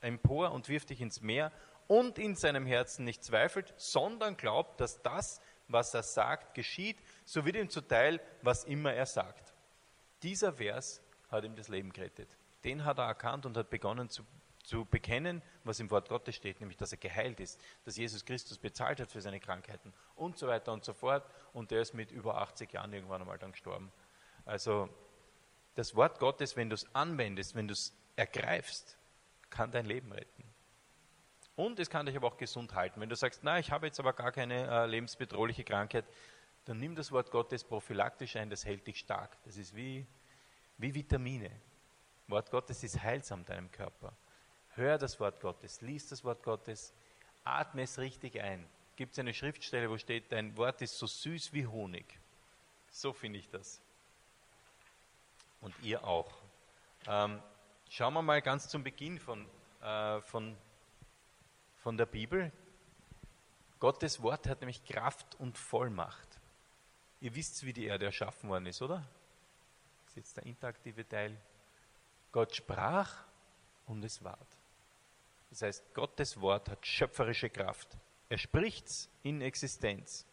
empor 0.00 0.52
und 0.52 0.68
wirf 0.68 0.84
dich 0.84 1.00
ins 1.00 1.20
Meer 1.20 1.50
und 1.88 2.18
in 2.18 2.36
seinem 2.36 2.66
Herzen 2.66 3.04
nicht 3.04 3.24
zweifelt, 3.24 3.74
sondern 3.76 4.36
glaubt, 4.36 4.80
dass 4.80 5.02
das, 5.02 5.40
was 5.66 5.92
er 5.94 6.02
sagt, 6.02 6.54
geschieht, 6.54 6.98
so 7.24 7.44
wird 7.44 7.56
ihm 7.56 7.68
zuteil, 7.68 8.20
was 8.42 8.64
immer 8.64 8.92
er 8.92 9.06
sagt. 9.06 9.54
Dieser 10.22 10.52
Vers 10.54 11.02
hat 11.28 11.44
ihm 11.44 11.56
das 11.56 11.68
Leben 11.68 11.92
gerettet. 11.92 12.36
Den 12.64 12.84
hat 12.84 12.98
er 12.98 13.06
erkannt 13.06 13.44
und 13.44 13.56
hat 13.56 13.70
begonnen 13.70 14.08
zu, 14.08 14.24
zu 14.64 14.84
bekennen, 14.84 15.42
was 15.62 15.78
im 15.78 15.90
Wort 15.90 16.08
Gottes 16.08 16.34
steht, 16.34 16.60
nämlich, 16.60 16.76
dass 16.76 16.92
er 16.92 16.98
geheilt 16.98 17.38
ist, 17.38 17.60
dass 17.84 17.96
Jesus 17.96 18.24
Christus 18.24 18.58
bezahlt 18.58 18.98
hat 18.98 19.12
für 19.12 19.20
seine 19.20 19.38
Krankheiten 19.38 19.92
und 20.16 20.38
so 20.38 20.48
weiter 20.48 20.72
und 20.72 20.84
so 20.84 20.92
fort. 20.92 21.24
Und 21.52 21.70
er 21.70 21.80
ist 21.80 21.94
mit 21.94 22.10
über 22.10 22.38
80 22.38 22.72
Jahren 22.72 22.92
irgendwann 22.92 23.20
einmal 23.20 23.38
dann 23.38 23.52
gestorben. 23.52 23.92
Also 24.44 24.88
das 25.74 25.94
Wort 25.94 26.18
Gottes, 26.18 26.56
wenn 26.56 26.70
du 26.70 26.74
es 26.74 26.92
anwendest, 26.94 27.54
wenn 27.54 27.68
du 27.68 27.72
es 27.72 27.94
ergreifst, 28.16 28.98
kann 29.50 29.70
dein 29.70 29.86
Leben 29.86 30.12
retten. 30.12 30.44
Und 31.56 31.78
es 31.78 31.88
kann 31.88 32.06
dich 32.06 32.16
aber 32.16 32.26
auch 32.26 32.36
gesund 32.36 32.74
halten. 32.74 33.00
Wenn 33.00 33.08
du 33.08 33.16
sagst, 33.16 33.44
na, 33.44 33.58
ich 33.58 33.70
habe 33.70 33.86
jetzt 33.86 34.00
aber 34.00 34.12
gar 34.12 34.32
keine 34.32 34.66
äh, 34.66 34.86
lebensbedrohliche 34.86 35.62
Krankheit, 35.62 36.04
dann 36.64 36.80
nimm 36.80 36.96
das 36.96 37.12
Wort 37.12 37.30
Gottes 37.30 37.62
prophylaktisch 37.62 38.36
ein, 38.36 38.50
das 38.50 38.64
hält 38.64 38.86
dich 38.86 38.98
stark. 38.98 39.36
Das 39.44 39.56
ist 39.56 39.76
wie 39.76 40.06
wie 40.78 40.94
Vitamine. 40.94 41.50
Wort 42.28 42.50
Gottes 42.50 42.82
ist 42.82 43.02
heilsam 43.02 43.44
deinem 43.44 43.70
Körper. 43.70 44.16
Hör 44.76 44.98
das 44.98 45.20
Wort 45.20 45.40
Gottes, 45.40 45.80
lies 45.82 46.08
das 46.08 46.24
Wort 46.24 46.42
Gottes, 46.42 46.92
atme 47.44 47.82
es 47.82 47.98
richtig 47.98 48.40
ein. 48.40 48.66
Gibt 48.96 49.12
es 49.12 49.18
eine 49.18 49.34
Schriftstelle, 49.34 49.88
wo 49.88 49.98
steht, 49.98 50.32
dein 50.32 50.56
Wort 50.56 50.82
ist 50.82 50.98
so 50.98 51.06
süß 51.06 51.52
wie 51.52 51.66
Honig. 51.66 52.18
So 52.90 53.12
finde 53.12 53.38
ich 53.38 53.48
das. 53.50 53.80
Und 55.60 55.74
ihr 55.82 56.04
auch. 56.04 56.30
Ähm, 57.06 57.40
schauen 57.88 58.14
wir 58.14 58.22
mal 58.22 58.42
ganz 58.42 58.68
zum 58.68 58.82
Beginn 58.82 59.18
von, 59.18 59.46
äh, 59.80 60.20
von, 60.22 60.56
von 61.82 61.96
der 61.96 62.06
Bibel. 62.06 62.52
Gottes 63.78 64.22
Wort 64.22 64.46
hat 64.46 64.60
nämlich 64.60 64.84
Kraft 64.84 65.34
und 65.36 65.58
Vollmacht. 65.58 66.28
Ihr 67.20 67.34
wisst, 67.34 67.64
wie 67.64 67.72
die 67.72 67.86
Erde 67.86 68.06
erschaffen 68.06 68.50
worden 68.50 68.66
ist, 68.66 68.82
oder? 68.82 69.04
Das 70.02 70.10
ist 70.10 70.16
jetzt 70.16 70.36
der 70.36 70.46
interaktive 70.46 71.08
Teil. 71.08 71.36
Gott 72.32 72.54
sprach 72.54 73.24
und 73.86 74.04
es 74.04 74.22
ward. 74.22 74.53
Das 75.50 75.62
heißt, 75.62 75.94
Gottes 75.94 76.40
Wort 76.40 76.68
hat 76.68 76.86
schöpferische 76.86 77.50
Kraft. 77.50 77.96
Er 78.28 78.38
spricht's 78.38 79.08
in 79.22 79.40
Existenz. 79.40 80.26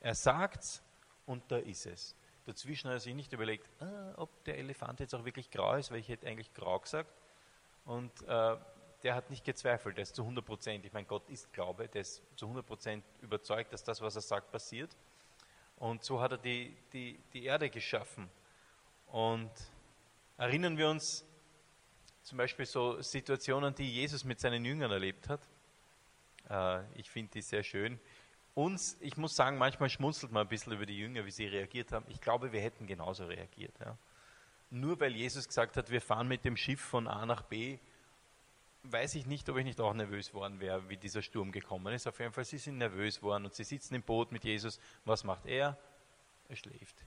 Er 0.00 0.14
sagt's 0.14 0.82
und 1.26 1.50
da 1.50 1.58
ist 1.58 1.86
es. 1.86 2.16
Dazwischen 2.44 2.88
hat 2.88 2.96
er 2.96 3.00
sich 3.00 3.14
nicht 3.14 3.32
überlegt, 3.32 3.68
ah, 3.80 4.14
ob 4.16 4.44
der 4.44 4.58
Elefant 4.58 5.00
jetzt 5.00 5.14
auch 5.14 5.24
wirklich 5.24 5.50
grau 5.50 5.76
ist, 5.76 5.90
weil 5.90 5.98
ich 5.98 6.08
hätte 6.08 6.26
eigentlich 6.26 6.52
grau 6.52 6.78
gesagt. 6.78 7.10
Und 7.84 8.10
äh, 8.22 8.56
der 9.02 9.14
hat 9.14 9.30
nicht 9.30 9.44
gezweifelt, 9.44 9.96
der 9.96 10.02
ist 10.02 10.14
zu 10.14 10.22
100 10.22 10.44
Prozent, 10.44 10.84
ich 10.84 10.92
meine, 10.92 11.06
Gott 11.06 11.28
ist 11.28 11.52
Glaube, 11.52 11.88
der 11.88 12.02
ist 12.02 12.22
zu 12.36 12.46
100 12.46 12.66
Prozent 12.66 13.04
überzeugt, 13.20 13.72
dass 13.72 13.84
das, 13.84 14.00
was 14.00 14.16
er 14.16 14.22
sagt, 14.22 14.50
passiert. 14.50 14.96
Und 15.76 16.02
so 16.02 16.20
hat 16.20 16.32
er 16.32 16.38
die, 16.38 16.76
die, 16.92 17.18
die 17.32 17.44
Erde 17.44 17.68
geschaffen. 17.68 18.28
Und 19.06 19.50
erinnern 20.36 20.78
wir 20.78 20.88
uns 20.88 21.24
zum 22.24 22.38
Beispiel 22.38 22.66
so 22.66 23.00
Situationen, 23.00 23.74
die 23.74 23.88
Jesus 23.88 24.24
mit 24.24 24.40
seinen 24.40 24.64
Jüngern 24.64 24.90
erlebt 24.90 25.28
hat. 25.28 25.40
Äh, 26.50 26.82
ich 26.98 27.10
finde 27.10 27.32
die 27.32 27.42
sehr 27.42 27.62
schön. 27.62 28.00
Uns, 28.54 28.96
ich 29.00 29.16
muss 29.16 29.36
sagen, 29.36 29.58
manchmal 29.58 29.90
schmunzelt 29.90 30.32
man 30.32 30.42
ein 30.46 30.48
bisschen 30.48 30.72
über 30.72 30.86
die 30.86 30.98
Jünger, 30.98 31.26
wie 31.26 31.30
sie 31.30 31.46
reagiert 31.46 31.92
haben. 31.92 32.06
Ich 32.08 32.20
glaube, 32.20 32.52
wir 32.52 32.60
hätten 32.60 32.86
genauso 32.86 33.26
reagiert. 33.26 33.74
Ja. 33.78 33.98
Nur 34.70 34.98
weil 35.00 35.14
Jesus 35.14 35.46
gesagt 35.46 35.76
hat, 35.76 35.90
wir 35.90 36.00
fahren 36.00 36.26
mit 36.26 36.44
dem 36.44 36.56
Schiff 36.56 36.80
von 36.80 37.06
A 37.08 37.26
nach 37.26 37.42
B, 37.42 37.78
weiß 38.84 39.16
ich 39.16 39.26
nicht, 39.26 39.48
ob 39.48 39.56
ich 39.58 39.64
nicht 39.64 39.80
auch 39.80 39.92
nervös 39.92 40.32
worden 40.34 40.60
wäre, 40.60 40.88
wie 40.88 40.96
dieser 40.96 41.22
Sturm 41.22 41.52
gekommen 41.52 41.92
ist. 41.92 42.06
Auf 42.06 42.18
jeden 42.20 42.32
Fall, 42.32 42.44
sie 42.44 42.58
sind 42.58 42.78
nervös 42.78 43.22
worden 43.22 43.44
und 43.44 43.54
sie 43.54 43.64
sitzen 43.64 43.94
im 43.94 44.02
Boot 44.02 44.32
mit 44.32 44.44
Jesus. 44.44 44.78
Was 45.04 45.24
macht 45.24 45.46
er? 45.46 45.76
Er 46.48 46.56
schläft. 46.56 47.04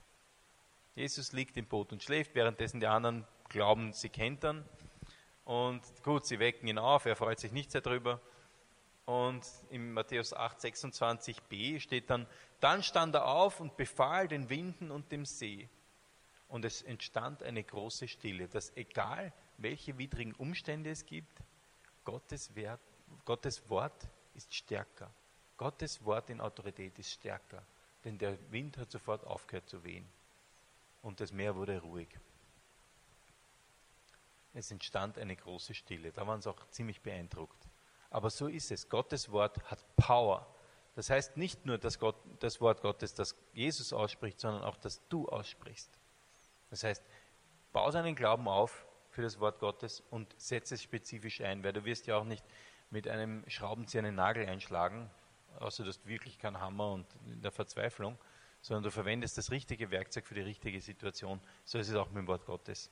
Jesus 0.94 1.32
liegt 1.32 1.56
im 1.56 1.66
Boot 1.66 1.92
und 1.92 2.02
schläft, 2.02 2.34
währenddessen 2.34 2.80
die 2.80 2.86
anderen 2.86 3.24
glauben, 3.48 3.92
sie 3.92 4.08
kennt 4.08 4.44
ihn. 4.44 4.64
Und 5.48 5.80
gut, 6.02 6.26
sie 6.26 6.38
wecken 6.40 6.68
ihn 6.68 6.78
auf, 6.78 7.06
er 7.06 7.16
freut 7.16 7.40
sich 7.40 7.52
nicht 7.52 7.70
sehr 7.70 7.80
darüber. 7.80 8.20
Und 9.06 9.42
in 9.70 9.94
Matthäus 9.94 10.34
8, 10.34 10.58
26b 10.58 11.80
steht 11.80 12.10
dann, 12.10 12.26
dann 12.60 12.82
stand 12.82 13.14
er 13.14 13.24
auf 13.24 13.58
und 13.58 13.74
befahl 13.78 14.28
den 14.28 14.50
Winden 14.50 14.90
und 14.90 15.10
dem 15.10 15.24
See. 15.24 15.70
Und 16.48 16.66
es 16.66 16.82
entstand 16.82 17.42
eine 17.42 17.64
große 17.64 18.08
Stille, 18.08 18.46
dass 18.46 18.76
egal 18.76 19.32
welche 19.56 19.96
widrigen 19.96 20.34
Umstände 20.34 20.90
es 20.90 21.06
gibt, 21.06 21.38
Gottes, 22.04 22.54
Wert, 22.54 22.82
Gottes 23.24 23.70
Wort 23.70 24.06
ist 24.34 24.54
stärker. 24.54 25.10
Gottes 25.56 26.04
Wort 26.04 26.28
in 26.28 26.42
Autorität 26.42 26.98
ist 26.98 27.10
stärker. 27.10 27.62
Denn 28.04 28.18
der 28.18 28.36
Wind 28.52 28.76
hat 28.76 28.90
sofort 28.90 29.26
aufgehört 29.26 29.66
zu 29.66 29.82
wehen. 29.82 30.06
Und 31.00 31.20
das 31.20 31.32
Meer 31.32 31.56
wurde 31.56 31.80
ruhig. 31.80 32.08
Es 34.58 34.72
entstand 34.72 35.18
eine 35.18 35.36
große 35.36 35.72
Stille. 35.72 36.10
Da 36.10 36.26
waren 36.26 36.42
sie 36.42 36.50
auch 36.50 36.68
ziemlich 36.70 37.00
beeindruckt. 37.00 37.68
Aber 38.10 38.28
so 38.28 38.48
ist 38.48 38.72
es. 38.72 38.88
Gottes 38.88 39.30
Wort 39.30 39.62
hat 39.70 39.84
Power. 39.94 40.52
Das 40.96 41.10
heißt 41.10 41.36
nicht 41.36 41.64
nur 41.64 41.78
dass 41.78 42.00
Gott, 42.00 42.16
das 42.40 42.60
Wort 42.60 42.82
Gottes, 42.82 43.14
das 43.14 43.36
Jesus 43.52 43.92
ausspricht, 43.92 44.40
sondern 44.40 44.64
auch, 44.64 44.76
dass 44.76 45.06
du 45.10 45.28
aussprichst. 45.28 45.96
Das 46.70 46.82
heißt, 46.82 47.04
bau 47.72 47.88
deinen 47.92 48.16
Glauben 48.16 48.48
auf 48.48 48.84
für 49.10 49.22
das 49.22 49.38
Wort 49.38 49.60
Gottes 49.60 50.02
und 50.10 50.34
setze 50.40 50.74
es 50.74 50.82
spezifisch 50.82 51.40
ein, 51.40 51.62
weil 51.62 51.72
du 51.72 51.84
wirst 51.84 52.08
ja 52.08 52.16
auch 52.16 52.24
nicht 52.24 52.44
mit 52.90 53.06
einem 53.06 53.48
Schraubenzieher 53.48 54.02
einen 54.02 54.16
Nagel 54.16 54.48
einschlagen, 54.48 55.08
außer 55.60 55.84
du 55.84 55.88
hast 55.88 56.04
wirklich 56.04 56.36
keinen 56.36 56.58
Hammer 56.58 56.90
und 56.90 57.06
in 57.26 57.42
der 57.42 57.52
Verzweiflung, 57.52 58.18
sondern 58.60 58.82
du 58.82 58.90
verwendest 58.90 59.38
das 59.38 59.52
richtige 59.52 59.92
Werkzeug 59.92 60.26
für 60.26 60.34
die 60.34 60.40
richtige 60.40 60.80
Situation. 60.80 61.40
So 61.64 61.78
ist 61.78 61.90
es 61.90 61.94
auch 61.94 62.08
mit 62.08 62.16
dem 62.16 62.26
Wort 62.26 62.44
Gottes. 62.44 62.90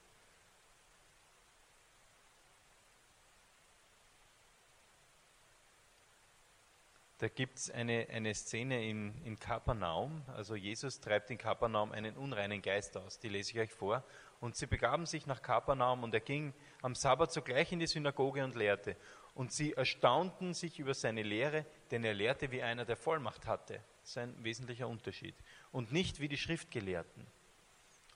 Da 7.19 7.29
gibt 7.29 7.57
es 7.57 7.71
eine, 7.71 8.07
eine 8.11 8.35
Szene 8.35 8.87
in, 8.87 9.15
in 9.25 9.39
Kapernaum. 9.39 10.23
Also 10.27 10.55
Jesus 10.55 11.01
treibt 11.01 11.31
in 11.31 11.39
Kapernaum 11.39 11.93
einen 11.93 12.15
unreinen 12.17 12.61
Geist 12.61 12.97
aus. 12.99 13.19
Die 13.19 13.31
lese 13.31 13.53
ich 13.53 13.59
euch 13.59 13.73
vor. 13.73 14.05
Und 14.39 14.57
sie 14.57 14.67
begaben 14.67 15.07
sich 15.07 15.27
nach 15.27 15.41
Kapernaum 15.41 16.03
und 16.03 16.13
er 16.13 16.21
ging 16.21 16.53
am 16.83 16.95
Sabbat 16.95 17.33
sogleich 17.33 17.73
in 17.73 17.79
die 17.79 17.87
Synagoge 17.87 18.45
und 18.45 18.55
lehrte. 18.55 18.97
Und 19.35 19.51
sie 19.51 19.73
erstaunten 19.73 20.53
sich 20.53 20.79
über 20.79 20.93
seine 20.93 21.23
Lehre, 21.23 21.65
denn 21.91 22.05
er 22.05 22.13
lehrte 22.13 22.51
wie 22.51 22.63
einer, 22.63 22.85
der 22.85 22.97
Vollmacht 22.97 23.47
hatte. 23.47 23.81
Das 24.03 24.11
ist 24.11 24.19
ein 24.19 24.45
wesentlicher 24.45 24.87
Unterschied. 24.87 25.35
Und 25.73 25.93
nicht 25.93 26.21
wie 26.21 26.29
die 26.29 26.37
Schriftgelehrten. 26.37 27.27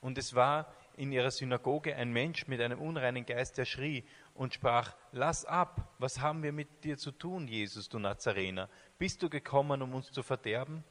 Und 0.02 0.18
es 0.18 0.34
war 0.34 0.74
in 0.96 1.12
ihrer 1.12 1.30
Synagoge 1.30 1.96
ein 1.96 2.12
Mensch 2.12 2.46
mit 2.46 2.60
einem 2.60 2.80
unreinen 2.80 3.24
Geist, 3.24 3.56
der 3.56 3.64
schrie 3.64 4.04
und 4.40 4.54
sprach, 4.54 4.96
lass 5.12 5.44
ab, 5.44 5.92
was 5.98 6.20
haben 6.20 6.42
wir 6.42 6.50
mit 6.50 6.82
dir 6.82 6.96
zu 6.96 7.12
tun, 7.12 7.46
Jesus, 7.46 7.90
du 7.90 7.98
Nazarener? 7.98 8.70
Bist 8.96 9.22
du 9.22 9.28
gekommen, 9.28 9.82
um 9.82 9.92
uns 9.94 10.10
zu 10.12 10.22
verderben? 10.22 10.82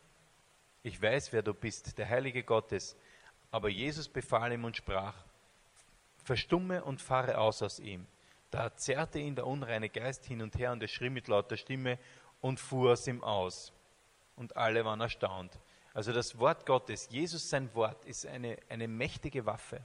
Ich 0.83 1.01
weiß, 1.01 1.33
wer 1.33 1.41
du 1.41 1.55
bist, 1.55 1.97
der 1.97 2.07
Heilige 2.07 2.43
Gottes. 2.43 2.95
Aber 3.49 3.67
Jesus 3.67 4.07
befahl 4.07 4.53
ihm 4.53 4.65
und 4.65 4.77
sprach, 4.77 5.15
verstumme 6.23 6.83
und 6.83 7.01
fahre 7.01 7.39
aus 7.39 7.63
aus 7.63 7.79
ihm. 7.79 8.05
Da 8.51 8.75
zerrte 8.75 9.17
ihn 9.17 9.33
der 9.33 9.47
unreine 9.47 9.89
Geist 9.89 10.25
hin 10.25 10.43
und 10.43 10.55
her 10.55 10.71
und 10.71 10.83
er 10.83 10.87
schrie 10.87 11.09
mit 11.09 11.27
lauter 11.27 11.57
Stimme 11.57 11.97
und 12.41 12.59
fuhr 12.59 12.91
aus 12.91 13.07
ihm 13.07 13.23
aus. 13.23 13.73
Und 14.35 14.57
alle 14.57 14.85
waren 14.85 15.01
erstaunt. 15.01 15.59
Also 15.95 16.13
das 16.13 16.37
Wort 16.37 16.67
Gottes, 16.67 17.09
Jesus 17.09 17.49
sein 17.49 17.73
Wort, 17.73 18.05
ist 18.05 18.27
eine, 18.27 18.59
eine 18.69 18.87
mächtige 18.87 19.47
Waffe. 19.47 19.81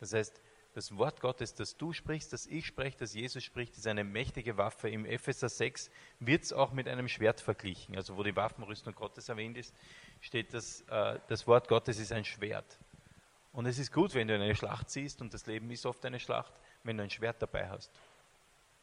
Das 0.00 0.12
heißt, 0.12 0.42
das 0.74 0.96
Wort 0.96 1.20
Gottes, 1.20 1.54
das 1.54 1.76
du 1.76 1.92
sprichst, 1.92 2.32
das 2.32 2.46
ich 2.46 2.66
spreche, 2.66 2.98
das 2.98 3.14
Jesus 3.14 3.44
spricht, 3.44 3.76
ist 3.76 3.86
eine 3.86 4.02
mächtige 4.02 4.56
Waffe. 4.56 4.88
Im 4.88 5.06
Epheser 5.06 5.48
6 5.48 5.88
wird 6.18 6.42
es 6.42 6.52
auch 6.52 6.72
mit 6.72 6.88
einem 6.88 7.08
Schwert 7.08 7.40
verglichen. 7.40 7.96
Also 7.96 8.16
wo 8.16 8.24
die 8.24 8.34
Waffenrüstung 8.34 8.92
Gottes 8.92 9.28
erwähnt 9.28 9.56
ist, 9.56 9.72
steht 10.20 10.52
das, 10.52 10.80
äh, 10.88 11.20
das 11.28 11.46
Wort 11.46 11.68
Gottes 11.68 12.00
ist 12.00 12.10
ein 12.10 12.24
Schwert. 12.24 12.78
Und 13.52 13.66
es 13.66 13.78
ist 13.78 13.92
gut, 13.92 14.14
wenn 14.14 14.26
du 14.26 14.34
in 14.34 14.42
eine 14.42 14.56
Schlacht 14.56 14.90
ziehst, 14.90 15.20
und 15.20 15.32
das 15.32 15.46
Leben 15.46 15.70
ist 15.70 15.86
oft 15.86 16.04
eine 16.04 16.18
Schlacht, 16.18 16.52
wenn 16.82 16.96
du 16.96 17.04
ein 17.04 17.10
Schwert 17.10 17.40
dabei 17.40 17.68
hast. 17.68 17.92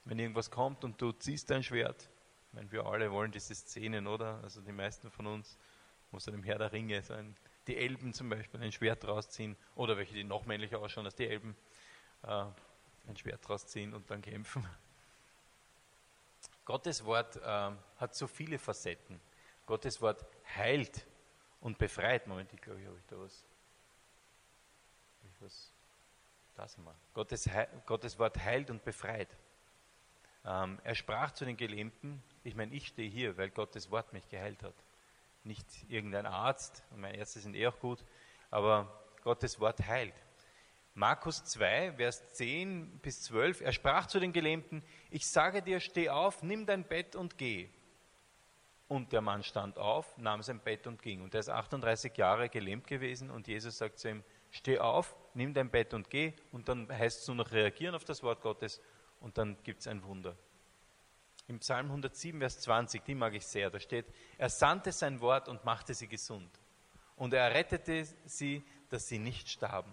Wenn 0.06 0.18
irgendwas 0.18 0.50
kommt 0.50 0.86
und 0.86 1.00
du 1.02 1.12
ziehst 1.12 1.52
ein 1.52 1.62
Schwert, 1.62 2.10
ich 2.48 2.54
meine, 2.54 2.72
wir 2.72 2.86
alle 2.86 3.12
wollen 3.12 3.32
diese 3.32 3.54
Szenen, 3.54 4.08
oder? 4.08 4.40
Also 4.44 4.62
die 4.62 4.72
meisten 4.72 5.12
von 5.12 5.28
uns, 5.28 5.58
muss 6.12 6.24
dem 6.24 6.44
Herr 6.44 6.58
der 6.58 6.72
Ringe 6.72 7.02
sein, 7.02 7.36
die 7.68 7.76
Elben 7.76 8.14
zum 8.14 8.30
Beispiel 8.30 8.62
ein 8.62 8.72
Schwert 8.72 9.06
rausziehen, 9.06 9.58
oder 9.76 9.98
welche, 9.98 10.14
die 10.14 10.24
noch 10.24 10.46
männlicher 10.46 10.80
ausschauen 10.80 11.06
als 11.06 11.16
die 11.16 11.28
Elben, 11.28 11.56
äh, 12.24 12.46
ein 13.08 13.18
Schwert 13.18 13.48
draus 13.48 13.68
ziehen 13.68 13.94
und 13.94 14.10
dann 14.10 14.22
kämpfen. 14.22 14.68
Gottes 16.66 17.04
Wort 17.06 17.38
äh, 17.38 17.72
hat 17.98 18.16
so 18.16 18.28
viele 18.28 18.58
Facetten. 18.58 19.20
Gottes 19.66 20.02
Wort 20.02 20.26
heilt 20.56 21.06
und 21.60 21.78
befreit. 21.78 22.28
Moment, 22.28 22.52
ich 22.54 22.62
glaube, 22.62 22.82
ich 22.82 22.88
habe 22.88 23.00
da 23.08 23.20
was. 23.20 23.46
Ich 25.24 25.42
was 25.42 25.72
das 26.56 26.78
mal. 26.78 26.96
Gottes, 27.14 27.50
Gottes 27.86 28.20
Wort 28.20 28.38
heilt 28.38 28.70
und 28.70 28.84
befreit. 28.84 29.30
Ähm, 30.46 30.80
er 30.84 30.96
sprach 30.96 31.32
zu 31.32 31.46
den 31.46 31.58
Gelähmten, 31.58 32.22
ich 32.44 32.56
meine, 32.56 32.74
ich 32.74 32.88
stehe 32.88 33.10
hier, 33.10 33.38
weil 33.38 33.50
Gottes 33.50 33.92
Wort 33.92 34.12
mich 34.14 34.28
geheilt 34.30 34.64
hat. 34.64 34.74
Nicht 35.44 35.68
irgendein 35.90 36.26
Arzt, 36.26 36.84
und 36.92 37.02
meine 37.02 37.18
Ärzte 37.18 37.40
sind 37.40 37.56
eh 37.56 37.68
auch 37.68 37.80
gut, 37.80 38.04
aber 38.50 39.04
Gottes 39.24 39.60
Wort 39.60 39.86
heilt. 39.86 40.16
Markus 40.94 41.44
2, 41.46 41.94
Vers 41.94 42.34
10 42.34 43.00
bis 43.00 43.24
12. 43.24 43.62
Er 43.62 43.72
sprach 43.72 44.08
zu 44.08 44.20
den 44.20 44.34
Gelähmten, 44.34 44.84
ich 45.10 45.26
sage 45.26 45.62
dir, 45.62 45.80
steh 45.80 46.10
auf, 46.10 46.44
nimm 46.44 46.66
dein 46.66 46.84
Bett 46.84 47.16
und 47.16 47.38
geh. 47.38 47.70
Und 48.90 49.14
der 49.14 49.22
Mann 49.22 49.42
stand 49.42 49.78
auf, 49.78 50.18
nahm 50.18 50.44
sein 50.44 50.60
Bett 50.60 50.86
und 50.86 51.02
ging. 51.02 51.22
Und 51.22 51.34
er 51.34 51.40
ist 51.40 51.50
38 51.50 52.18
Jahre 52.18 52.50
gelähmt 52.50 52.88
gewesen 52.88 53.32
und 53.32 53.48
Jesus 53.48 53.78
sagt 53.78 54.00
zu 54.00 54.10
ihm, 54.10 54.24
steh 54.50 54.80
auf, 54.80 55.16
nimm 55.34 55.54
dein 55.54 55.70
Bett 55.70 55.94
und 55.94 56.10
geh. 56.10 56.34
Und 56.52 56.68
dann 56.68 56.90
heißt 56.90 57.22
es 57.22 57.28
nur 57.28 57.38
noch 57.38 57.52
reagieren 57.54 57.96
auf 57.96 58.04
das 58.04 58.22
Wort 58.22 58.42
Gottes 58.42 58.82
und 59.22 59.38
dann 59.38 59.56
gibt 59.64 59.80
es 59.80 59.88
ein 59.88 60.04
Wunder. 60.04 60.36
Im 61.48 61.60
Psalm 61.60 61.88
107, 61.88 62.40
Vers 62.40 62.60
20, 62.60 63.06
die 63.06 63.16
mag 63.16 63.34
ich 63.34 63.46
sehr, 63.46 63.70
da 63.70 63.80
steht, 63.80 64.08
er 64.38 64.50
sandte 64.50 64.92
sein 64.92 65.22
Wort 65.22 65.48
und 65.48 65.64
machte 65.64 65.94
sie 65.94 66.08
gesund. 66.08 66.50
Und 67.16 67.34
er 67.34 67.54
rettete 67.54 68.06
sie, 68.26 68.64
dass 68.90 69.08
sie 69.08 69.20
nicht 69.20 69.50
starben. 69.50 69.92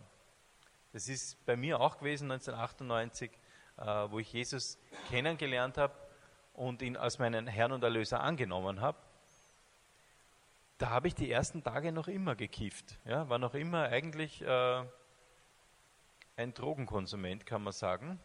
Das 0.98 1.06
ist 1.06 1.46
bei 1.46 1.54
mir 1.54 1.78
auch 1.78 1.98
gewesen 1.98 2.28
1998, 2.28 3.30
äh, 3.76 3.84
wo 4.10 4.18
ich 4.18 4.32
Jesus 4.32 4.80
kennengelernt 5.10 5.78
habe 5.78 5.94
und 6.54 6.82
ihn 6.82 6.96
als 6.96 7.20
meinen 7.20 7.46
Herrn 7.46 7.70
und 7.70 7.84
Erlöser 7.84 8.20
angenommen 8.20 8.80
habe. 8.80 8.98
Da 10.76 10.90
habe 10.90 11.06
ich 11.06 11.14
die 11.14 11.30
ersten 11.30 11.62
Tage 11.62 11.92
noch 11.92 12.08
immer 12.08 12.34
gekifft. 12.34 12.98
Ja, 13.04 13.28
war 13.28 13.38
noch 13.38 13.54
immer 13.54 13.84
eigentlich 13.84 14.42
äh, 14.42 14.84
ein 16.34 16.52
Drogenkonsument, 16.52 17.46
kann 17.46 17.62
man 17.62 17.72
sagen. 17.72 18.18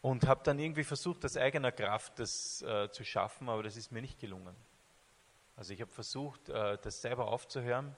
Und 0.00 0.26
habe 0.26 0.40
dann 0.44 0.58
irgendwie 0.58 0.84
versucht, 0.84 1.26
aus 1.26 1.36
eigener 1.36 1.72
Kraft 1.72 2.18
das 2.18 2.62
äh, 2.62 2.90
zu 2.90 3.04
schaffen, 3.04 3.50
aber 3.50 3.64
das 3.64 3.76
ist 3.76 3.92
mir 3.92 4.00
nicht 4.00 4.18
gelungen. 4.18 4.56
Also 5.56 5.74
ich 5.74 5.82
habe 5.82 5.90
versucht, 5.90 6.48
äh, 6.48 6.78
das 6.78 7.02
selber 7.02 7.26
aufzuhören. 7.28 7.94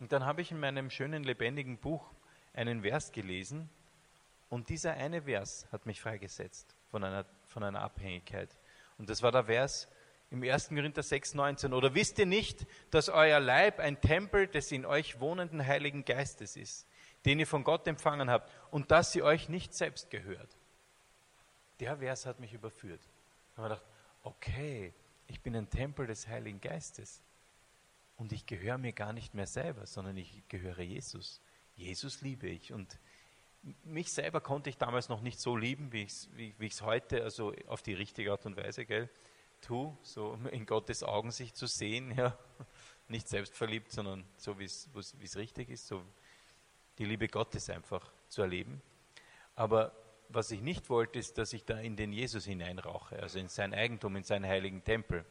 Und 0.00 0.12
dann 0.12 0.24
habe 0.24 0.42
ich 0.42 0.50
in 0.50 0.60
meinem 0.60 0.90
schönen, 0.90 1.24
lebendigen 1.24 1.78
Buch 1.78 2.12
einen 2.52 2.82
Vers 2.82 3.12
gelesen. 3.12 3.68
Und 4.48 4.68
dieser 4.68 4.94
eine 4.94 5.22
Vers 5.22 5.66
hat 5.72 5.86
mich 5.86 6.00
freigesetzt 6.00 6.76
von 6.90 7.04
einer, 7.04 7.24
von 7.46 7.62
einer 7.62 7.80
Abhängigkeit. 7.80 8.56
Und 8.96 9.10
das 9.10 9.22
war 9.22 9.32
der 9.32 9.44
Vers 9.44 9.88
im 10.30 10.42
1. 10.42 10.68
Korinther 10.68 11.02
6, 11.02 11.34
19. 11.34 11.72
Oder 11.72 11.94
wisst 11.94 12.18
ihr 12.18 12.26
nicht, 12.26 12.66
dass 12.90 13.08
euer 13.08 13.40
Leib 13.40 13.78
ein 13.78 14.00
Tempel 14.00 14.46
des 14.46 14.72
in 14.72 14.84
euch 14.84 15.20
wohnenden 15.20 15.64
Heiligen 15.64 16.04
Geistes 16.04 16.56
ist, 16.56 16.86
den 17.24 17.40
ihr 17.40 17.46
von 17.46 17.64
Gott 17.64 17.86
empfangen 17.86 18.30
habt 18.30 18.50
und 18.70 18.90
dass 18.90 19.12
sie 19.12 19.22
euch 19.22 19.48
nicht 19.48 19.74
selbst 19.74 20.10
gehört? 20.10 20.56
Der 21.80 21.96
Vers 21.98 22.26
hat 22.26 22.40
mich 22.40 22.52
überführt. 22.52 23.00
Da 23.54 23.62
habe 23.62 23.74
ich 23.74 23.80
gedacht, 23.80 23.94
okay, 24.22 24.94
ich 25.28 25.40
bin 25.40 25.54
ein 25.54 25.70
Tempel 25.70 26.06
des 26.06 26.26
Heiligen 26.26 26.60
Geistes. 26.60 27.22
Und 28.18 28.32
ich 28.32 28.46
gehöre 28.46 28.78
mir 28.78 28.92
gar 28.92 29.12
nicht 29.12 29.34
mehr 29.34 29.46
selber, 29.46 29.86
sondern 29.86 30.16
ich 30.16 30.42
gehöre 30.48 30.80
Jesus. 30.80 31.40
Jesus 31.76 32.20
liebe 32.20 32.48
ich. 32.48 32.72
Und 32.72 32.98
mich 33.84 34.12
selber 34.12 34.40
konnte 34.40 34.68
ich 34.70 34.76
damals 34.76 35.08
noch 35.08 35.20
nicht 35.20 35.38
so 35.38 35.56
lieben, 35.56 35.92
wie 35.92 36.02
ich 36.02 36.10
es 36.10 36.28
wie, 36.36 36.54
wie 36.58 36.68
heute, 36.68 37.22
also 37.22 37.54
auf 37.68 37.80
die 37.80 37.94
richtige 37.94 38.32
Art 38.32 38.44
und 38.44 38.56
Weise, 38.56 38.84
gell, 38.84 39.08
tue, 39.60 39.96
so 40.02 40.38
in 40.50 40.66
Gottes 40.66 41.04
Augen 41.04 41.30
sich 41.30 41.54
zu 41.54 41.66
sehen, 41.66 42.10
ja. 42.16 42.36
Nicht 43.06 43.28
selbstverliebt, 43.28 43.90
sondern 43.90 44.26
so, 44.36 44.58
wie 44.58 44.64
es 44.64 45.36
richtig 45.36 45.70
ist, 45.70 45.86
so 45.86 46.02
die 46.98 47.06
Liebe 47.06 47.26
Gottes 47.28 47.70
einfach 47.70 48.12
zu 48.28 48.42
erleben. 48.42 48.82
Aber 49.54 49.92
was 50.28 50.50
ich 50.50 50.60
nicht 50.60 50.90
wollte, 50.90 51.18
ist, 51.18 51.38
dass 51.38 51.54
ich 51.54 51.64
da 51.64 51.78
in 51.78 51.96
den 51.96 52.12
Jesus 52.12 52.44
hineinrauche, 52.44 53.18
also 53.18 53.38
in 53.38 53.48
sein 53.48 53.72
Eigentum, 53.72 54.16
in 54.16 54.24
seinen 54.24 54.44
heiligen 54.44 54.84
Tempel. 54.84 55.24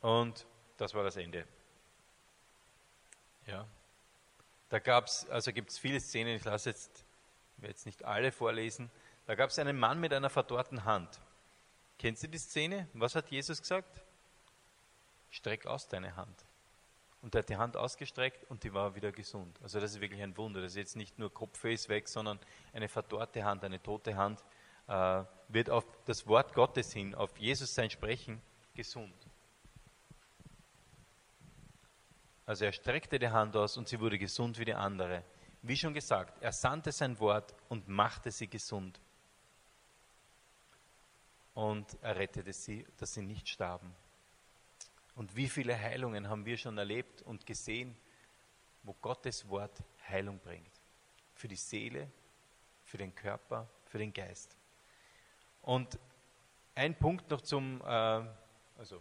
Und 0.00 0.46
das 0.76 0.94
war 0.94 1.02
das 1.02 1.16
Ende. 1.16 1.46
Ja. 3.46 3.66
Da 4.68 4.78
gab's, 4.78 5.26
also 5.28 5.52
gibt 5.52 5.70
es 5.70 5.78
viele 5.78 6.00
Szenen, 6.00 6.36
ich 6.36 6.44
lasse 6.44 6.70
jetzt, 6.70 7.04
jetzt 7.62 7.86
nicht 7.86 8.04
alle 8.04 8.32
vorlesen. 8.32 8.90
Da 9.26 9.34
gab 9.34 9.50
es 9.50 9.58
einen 9.58 9.78
Mann 9.78 10.00
mit 10.00 10.12
einer 10.12 10.30
verdorrten 10.30 10.84
Hand. 10.84 11.20
Kennen 11.98 12.16
Sie 12.16 12.28
die 12.28 12.38
Szene? 12.38 12.88
Was 12.92 13.14
hat 13.14 13.30
Jesus 13.30 13.60
gesagt? 13.60 14.02
Streck 15.30 15.66
aus 15.66 15.88
deine 15.88 16.16
Hand. 16.16 16.44
Und 17.22 17.34
er 17.34 17.38
hat 17.38 17.48
die 17.48 17.56
Hand 17.56 17.76
ausgestreckt 17.76 18.44
und 18.50 18.64
die 18.64 18.74
war 18.74 18.94
wieder 18.94 19.10
gesund. 19.10 19.58
Also 19.62 19.80
das 19.80 19.92
ist 19.92 20.00
wirklich 20.00 20.22
ein 20.22 20.36
Wunder. 20.36 20.60
Das 20.60 20.72
ist 20.72 20.76
jetzt 20.76 20.96
nicht 20.96 21.18
nur 21.18 21.32
Kopf 21.32 21.64
ist 21.64 21.88
weg, 21.88 22.08
sondern 22.08 22.38
eine 22.72 22.88
verdorrte 22.88 23.44
Hand, 23.44 23.64
eine 23.64 23.82
tote 23.82 24.14
Hand 24.16 24.44
äh, 24.88 25.24
wird 25.48 25.70
auf 25.70 25.86
das 26.04 26.26
Wort 26.26 26.52
Gottes 26.52 26.92
hin, 26.92 27.14
auf 27.14 27.36
Jesus 27.38 27.74
sein 27.74 27.88
Sprechen 27.88 28.42
gesund. 28.74 29.14
Also 32.46 32.64
er 32.64 32.72
streckte 32.72 33.18
die 33.18 33.28
Hand 33.28 33.56
aus 33.56 33.76
und 33.76 33.88
sie 33.88 33.98
wurde 34.00 34.18
gesund 34.18 34.58
wie 34.58 34.64
die 34.64 34.74
andere. 34.74 35.24
Wie 35.62 35.76
schon 35.76 35.94
gesagt, 35.94 36.42
er 36.42 36.52
sandte 36.52 36.92
sein 36.92 37.18
Wort 37.18 37.54
und 37.68 37.88
machte 37.88 38.30
sie 38.30 38.48
gesund. 38.48 39.00
Und 41.54 41.96
er 42.02 42.16
rettete 42.16 42.52
sie, 42.52 42.86
dass 42.98 43.14
sie 43.14 43.22
nicht 43.22 43.48
starben. 43.48 43.94
Und 45.14 45.34
wie 45.36 45.48
viele 45.48 45.78
Heilungen 45.78 46.28
haben 46.28 46.44
wir 46.44 46.58
schon 46.58 46.76
erlebt 46.76 47.22
und 47.22 47.46
gesehen, 47.46 47.96
wo 48.82 48.94
Gottes 49.00 49.48
Wort 49.48 49.82
Heilung 50.08 50.38
bringt. 50.40 50.80
Für 51.34 51.48
die 51.48 51.56
Seele, 51.56 52.10
für 52.84 52.98
den 52.98 53.14
Körper, 53.14 53.66
für 53.86 53.98
den 53.98 54.12
Geist. 54.12 54.56
Und 55.62 55.98
ein 56.74 56.94
Punkt 56.98 57.30
noch 57.30 57.40
zum, 57.40 57.80
äh, 57.80 57.84
also 58.76 59.00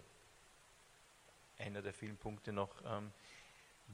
einer 1.57 1.81
der 1.81 1.93
vielen 1.93 2.17
Punkte 2.17 2.53
noch. 2.53 2.73
Ähm, 2.85 3.11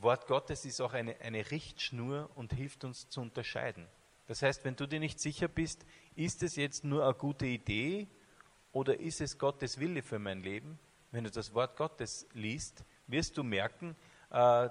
Wort 0.02 0.28
Gottes 0.28 0.66
ist 0.66 0.82
auch 0.82 0.94
eine, 0.94 1.20
eine 1.22 1.52
Richtschnur 1.52 2.30
und 2.36 2.54
hilft 2.54 2.84
uns 2.84 3.10
zu 3.10 3.22
unterscheiden. 3.22 3.88
Das 4.28 4.42
heißt, 4.42 4.64
wenn 4.64 4.76
du 4.76 4.88
dir 4.88 5.00
nicht 5.00 5.20
sicher 5.20 5.48
bist, 5.48 5.86
ist 6.16 6.44
es 6.44 6.56
jetzt 6.56 6.84
nur 6.84 7.04
eine 7.04 7.16
gute 7.16 7.46
Idee 7.46 8.08
oder 8.72 9.00
ist 9.00 9.22
es 9.22 9.38
Gottes 9.38 9.80
Wille 9.80 10.04
für 10.04 10.20
mein 10.20 10.44
Leben, 10.44 10.80
wenn 11.12 11.24
du 11.24 11.32
das 11.32 11.54
Wort 11.54 11.76
Gottes 11.76 12.28
liest, 12.34 12.84
wirst 13.08 13.38
du 13.38 13.44
merken, 13.44 13.96
äh, 14.30 14.70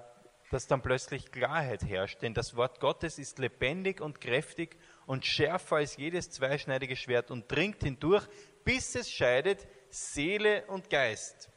dass 0.51 0.67
dann 0.67 0.81
plötzlich 0.81 1.31
Klarheit 1.31 1.83
herrscht. 1.83 2.21
Denn 2.21 2.33
das 2.33 2.55
Wort 2.55 2.79
Gottes 2.79 3.19
ist 3.19 3.39
lebendig 3.39 4.01
und 4.01 4.21
kräftig 4.21 4.77
und 5.05 5.25
schärfer 5.25 5.77
als 5.77 5.97
jedes 5.97 6.31
zweischneidige 6.31 6.95
Schwert 6.95 7.29
und 7.29 7.51
dringt 7.51 7.83
hindurch, 7.83 8.27
bis 8.63 8.95
es 8.95 9.11
scheidet 9.11 9.67
Seele 9.89 10.65
und 10.67 10.89
Geist, 10.89 11.49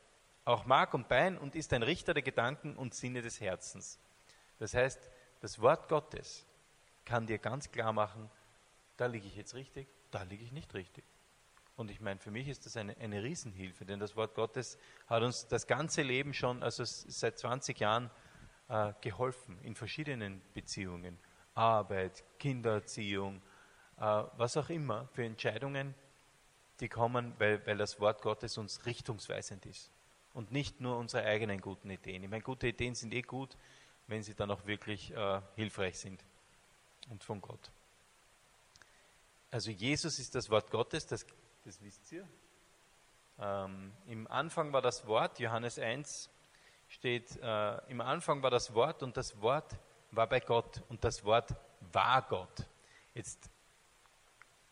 auch 0.45 0.67
Mark 0.67 0.95
und 0.95 1.09
Bein 1.09 1.39
und 1.39 1.55
ist 1.55 1.73
ein 1.73 1.83
Richter 1.83 2.15
der 2.15 2.23
Gedanken 2.23 2.77
und 2.77 2.95
Sinne 2.95 3.23
des 3.23 3.41
Herzens. 3.41 3.99
Das 4.59 4.75
heißt, 4.75 5.11
das 5.41 5.61
Wort 5.61 5.89
Gottes 5.89 6.47
kann 7.05 7.27
dir 7.27 7.39
ganz 7.39 7.71
klar 7.71 7.93
machen, 7.93 8.31
da 8.97 9.07
liege 9.07 9.27
ich 9.27 9.37
jetzt 9.37 9.55
richtig, 9.55 9.89
da 10.11 10.23
liege 10.23 10.45
ich 10.45 10.53
nicht 10.53 10.75
richtig. 10.75 11.05
Und 11.77 11.91
ich 11.91 12.01
meine, 12.01 12.21
für 12.21 12.31
mich 12.31 12.49
ist 12.49 12.67
das 12.67 12.77
eine, 12.77 12.97
eine 12.99 13.23
Riesenhilfe, 13.23 13.85
denn 13.85 13.99
das 13.99 14.15
Wort 14.15 14.35
Gottes 14.35 14.79
hat 15.07 15.23
uns 15.23 15.49
das 15.49 15.67
ganze 15.67 16.03
Leben 16.03 16.35
schon, 16.35 16.63
also 16.63 16.85
seit 16.85 17.39
20 17.39 17.81
Jahren, 17.81 18.11
äh, 18.69 18.93
geholfen 19.01 19.59
in 19.63 19.75
verschiedenen 19.75 20.43
Beziehungen. 20.53 21.19
Arbeit, 21.55 22.25
Kindererziehung, 22.39 23.43
äh, 23.99 24.03
was 24.37 24.57
auch 24.57 24.69
immer 24.69 25.09
für 25.09 25.25
Entscheidungen, 25.25 25.95
die 26.81 26.89
kommen, 26.89 27.35
weil, 27.39 27.67
weil 27.67 27.77
das 27.77 28.01
Wort 28.01 28.23
Gottes 28.23 28.59
uns 28.59 28.85
richtungsweisend 28.87 29.67
ist. 29.67 29.91
Und 30.35 30.51
nicht 30.51 30.81
nur 30.81 30.97
unsere 30.97 31.25
eigenen 31.25 31.61
guten 31.61 31.91
Ideen. 31.91 32.23
Ich 32.23 32.31
meine, 32.31 32.43
gute 32.43 32.69
Ideen 32.69 32.95
sind 32.95 33.13
eh 33.13 33.23
gut, 33.23 33.57
wenn 34.07 34.23
sie 34.23 34.35
dann 34.35 34.51
auch 34.51 34.67
wirklich 34.67 35.13
äh, 35.13 35.41
hilfreich 35.57 35.99
sind 35.99 36.25
und 37.11 37.23
von 37.23 37.41
Gott. 37.41 37.71
Also 39.51 39.71
Jesus 39.71 40.19
ist 40.19 40.35
das 40.35 40.49
Wort 40.49 40.71
Gottes, 40.71 41.07
das 41.07 41.27
das 41.65 41.81
wisst 41.81 42.11
ihr. 42.11 42.27
Ähm, 43.39 43.93
Im 44.09 44.27
Anfang 44.27 44.73
war 44.73 44.83
das 44.83 45.07
Wort, 45.07 45.39
Johannes 45.39 45.79
1 45.79 46.29
steht, 46.89 47.37
äh, 47.41 47.79
im 47.89 48.01
Anfang 48.01 48.43
war 48.43 48.51
das 48.51 48.75
Wort 48.75 49.03
und 49.03 49.17
das 49.17 49.41
Wort 49.41 49.77
war 50.11 50.27
bei 50.27 50.41
Gott 50.41 50.83
und 50.89 51.05
das 51.05 51.25
Wort 51.25 51.55
war 51.93 52.23
Gott. 52.23 52.67
Jetzt 53.15 53.49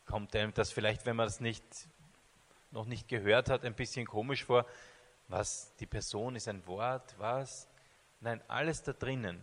kommt 0.04 0.34
einem 0.34 0.52
das 0.52 0.72
vielleicht, 0.72 1.06
wenn 1.06 1.16
man 1.16 1.26
das 1.26 1.40
nicht, 1.40 1.64
noch 2.72 2.86
nicht 2.86 3.08
gehört 3.08 3.48
hat, 3.48 3.64
ein 3.64 3.74
bisschen 3.74 4.04
komisch 4.06 4.44
vor. 4.44 4.66
Was, 5.30 5.72
die 5.76 5.86
Person 5.86 6.34
ist 6.34 6.48
ein 6.48 6.66
Wort, 6.66 7.14
was? 7.16 7.68
Nein, 8.20 8.42
alles 8.48 8.82
da 8.82 8.92
drinnen 8.92 9.40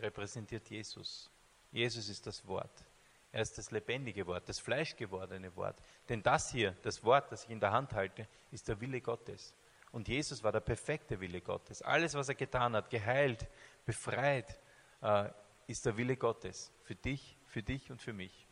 repräsentiert 0.00 0.68
Jesus. 0.68 1.30
Jesus 1.70 2.08
ist 2.08 2.26
das 2.26 2.44
Wort. 2.48 2.84
Er 3.30 3.42
ist 3.42 3.56
das 3.58 3.70
lebendige 3.70 4.26
Wort, 4.26 4.48
das 4.48 4.58
fleischgewordene 4.58 5.54
Wort. 5.54 5.76
Denn 6.08 6.20
das 6.20 6.50
hier, 6.50 6.72
das 6.82 7.04
Wort, 7.04 7.30
das 7.30 7.44
ich 7.44 7.50
in 7.50 7.60
der 7.60 7.70
Hand 7.70 7.92
halte, 7.92 8.26
ist 8.50 8.66
der 8.66 8.80
Wille 8.80 9.00
Gottes. 9.00 9.54
Und 9.92 10.08
Jesus 10.08 10.42
war 10.42 10.50
der 10.50 10.60
perfekte 10.60 11.20
Wille 11.20 11.42
Gottes. 11.42 11.80
Alles, 11.80 12.14
was 12.14 12.28
er 12.28 12.34
getan 12.34 12.74
hat, 12.74 12.90
geheilt, 12.90 13.46
befreit, 13.86 14.58
äh, 15.00 15.30
ist 15.68 15.86
der 15.86 15.96
Wille 15.96 16.16
Gottes. 16.16 16.72
Für 16.82 16.96
dich, 16.96 17.38
für 17.46 17.62
dich 17.62 17.92
und 17.92 18.02
für 18.02 18.12
mich. 18.12 18.48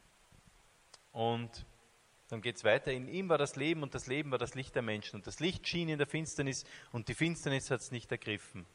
Und 1.11 1.67
dann 2.29 2.43
geht 2.43 2.57
es 2.57 2.65
weiter. 2.65 2.93
In 2.93 3.09
ihm 3.09 3.29
war 3.29 3.39
das 3.39 3.57
Leben 3.57 3.83
und 3.83 3.95
das 3.95 4.07
Leben 4.07 4.31
war 4.31 4.39
das 4.39 4.55
Licht 4.55 4.75
der 4.75 4.83
Menschen. 4.83 5.17
Und 5.17 5.27
das 5.27 5.41
Licht 5.41 5.67
schien 5.67 5.89
in 5.89 5.99
der 5.99 6.07
Finsternis 6.07 6.65
und 6.93 7.09
die 7.09 7.15
Finsternis 7.15 7.71
hat 7.71 7.81
es 7.81 7.93
nicht 7.93 8.11
ergriffen. 8.11 8.67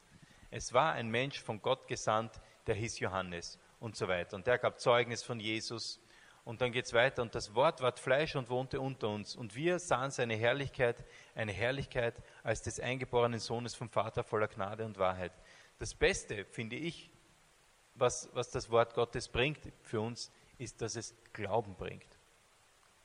Es 0.49 0.73
war 0.73 0.93
ein 0.93 1.09
Mensch 1.09 1.41
von 1.41 1.61
Gott 1.61 1.87
gesandt, 1.87 2.39
der 2.67 2.75
hieß 2.75 2.99
Johannes 2.99 3.59
und 3.79 3.95
so 3.95 4.07
weiter. 4.07 4.35
Und 4.35 4.47
der 4.47 4.57
gab 4.57 4.79
Zeugnis 4.79 5.23
von 5.23 5.39
Jesus. 5.39 5.99
Und 6.43 6.61
dann 6.61 6.71
geht 6.71 6.85
es 6.85 6.93
weiter. 6.93 7.21
Und 7.21 7.35
das 7.35 7.53
Wort 7.55 7.81
ward 7.81 7.99
Fleisch 7.99 8.35
und 8.35 8.49
wohnte 8.49 8.79
unter 8.79 9.09
uns. 9.09 9.35
Und 9.35 9.55
wir 9.55 9.79
sahen 9.79 10.11
seine 10.11 10.35
Herrlichkeit, 10.35 11.05
eine 11.35 11.51
Herrlichkeit 11.51 12.21
als 12.43 12.61
des 12.61 12.79
eingeborenen 12.79 13.39
Sohnes 13.39 13.75
vom 13.75 13.89
Vater 13.89 14.23
voller 14.23 14.47
Gnade 14.47 14.85
und 14.85 14.97
Wahrheit. 14.97 15.33
Das 15.79 15.93
Beste, 15.93 16.45
finde 16.45 16.75
ich, 16.75 17.11
was, 17.95 18.29
was 18.33 18.49
das 18.49 18.69
Wort 18.69 18.93
Gottes 18.93 19.27
bringt 19.27 19.59
für 19.81 20.01
uns, 20.01 20.31
ist, 20.57 20.81
dass 20.81 20.95
es 20.95 21.15
Glauben 21.33 21.75
bringt. 21.75 22.10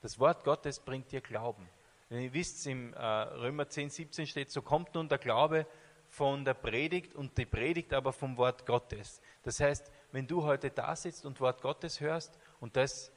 Das 0.02 0.18
Wort 0.18 0.44
Gottes 0.44 0.80
bringt 0.80 1.10
dir 1.12 1.20
Glauben. 1.20 1.68
Wenn 2.08 2.20
ihr 2.20 2.32
wisst, 2.32 2.66
im 2.66 2.94
äh, 2.94 2.98
Römer 2.98 3.68
10, 3.68 3.90
17 3.90 4.26
steht, 4.26 4.50
so 4.50 4.62
kommt 4.62 4.94
nun 4.94 5.08
der 5.08 5.18
Glaube 5.18 5.66
von 6.08 6.44
der 6.44 6.54
Predigt 6.54 7.14
und 7.14 7.36
die 7.36 7.46
Predigt 7.46 7.92
aber 7.92 8.12
vom 8.12 8.36
Wort 8.36 8.64
Gottes. 8.64 9.20
Das 9.42 9.58
heißt, 9.58 9.90
wenn 10.12 10.26
du 10.26 10.44
heute 10.44 10.70
da 10.70 10.94
sitzt 10.94 11.26
und 11.26 11.40
Wort 11.40 11.62
Gottes 11.62 12.00
hörst 12.00 12.38
und 12.60 12.76
das 12.76 13.10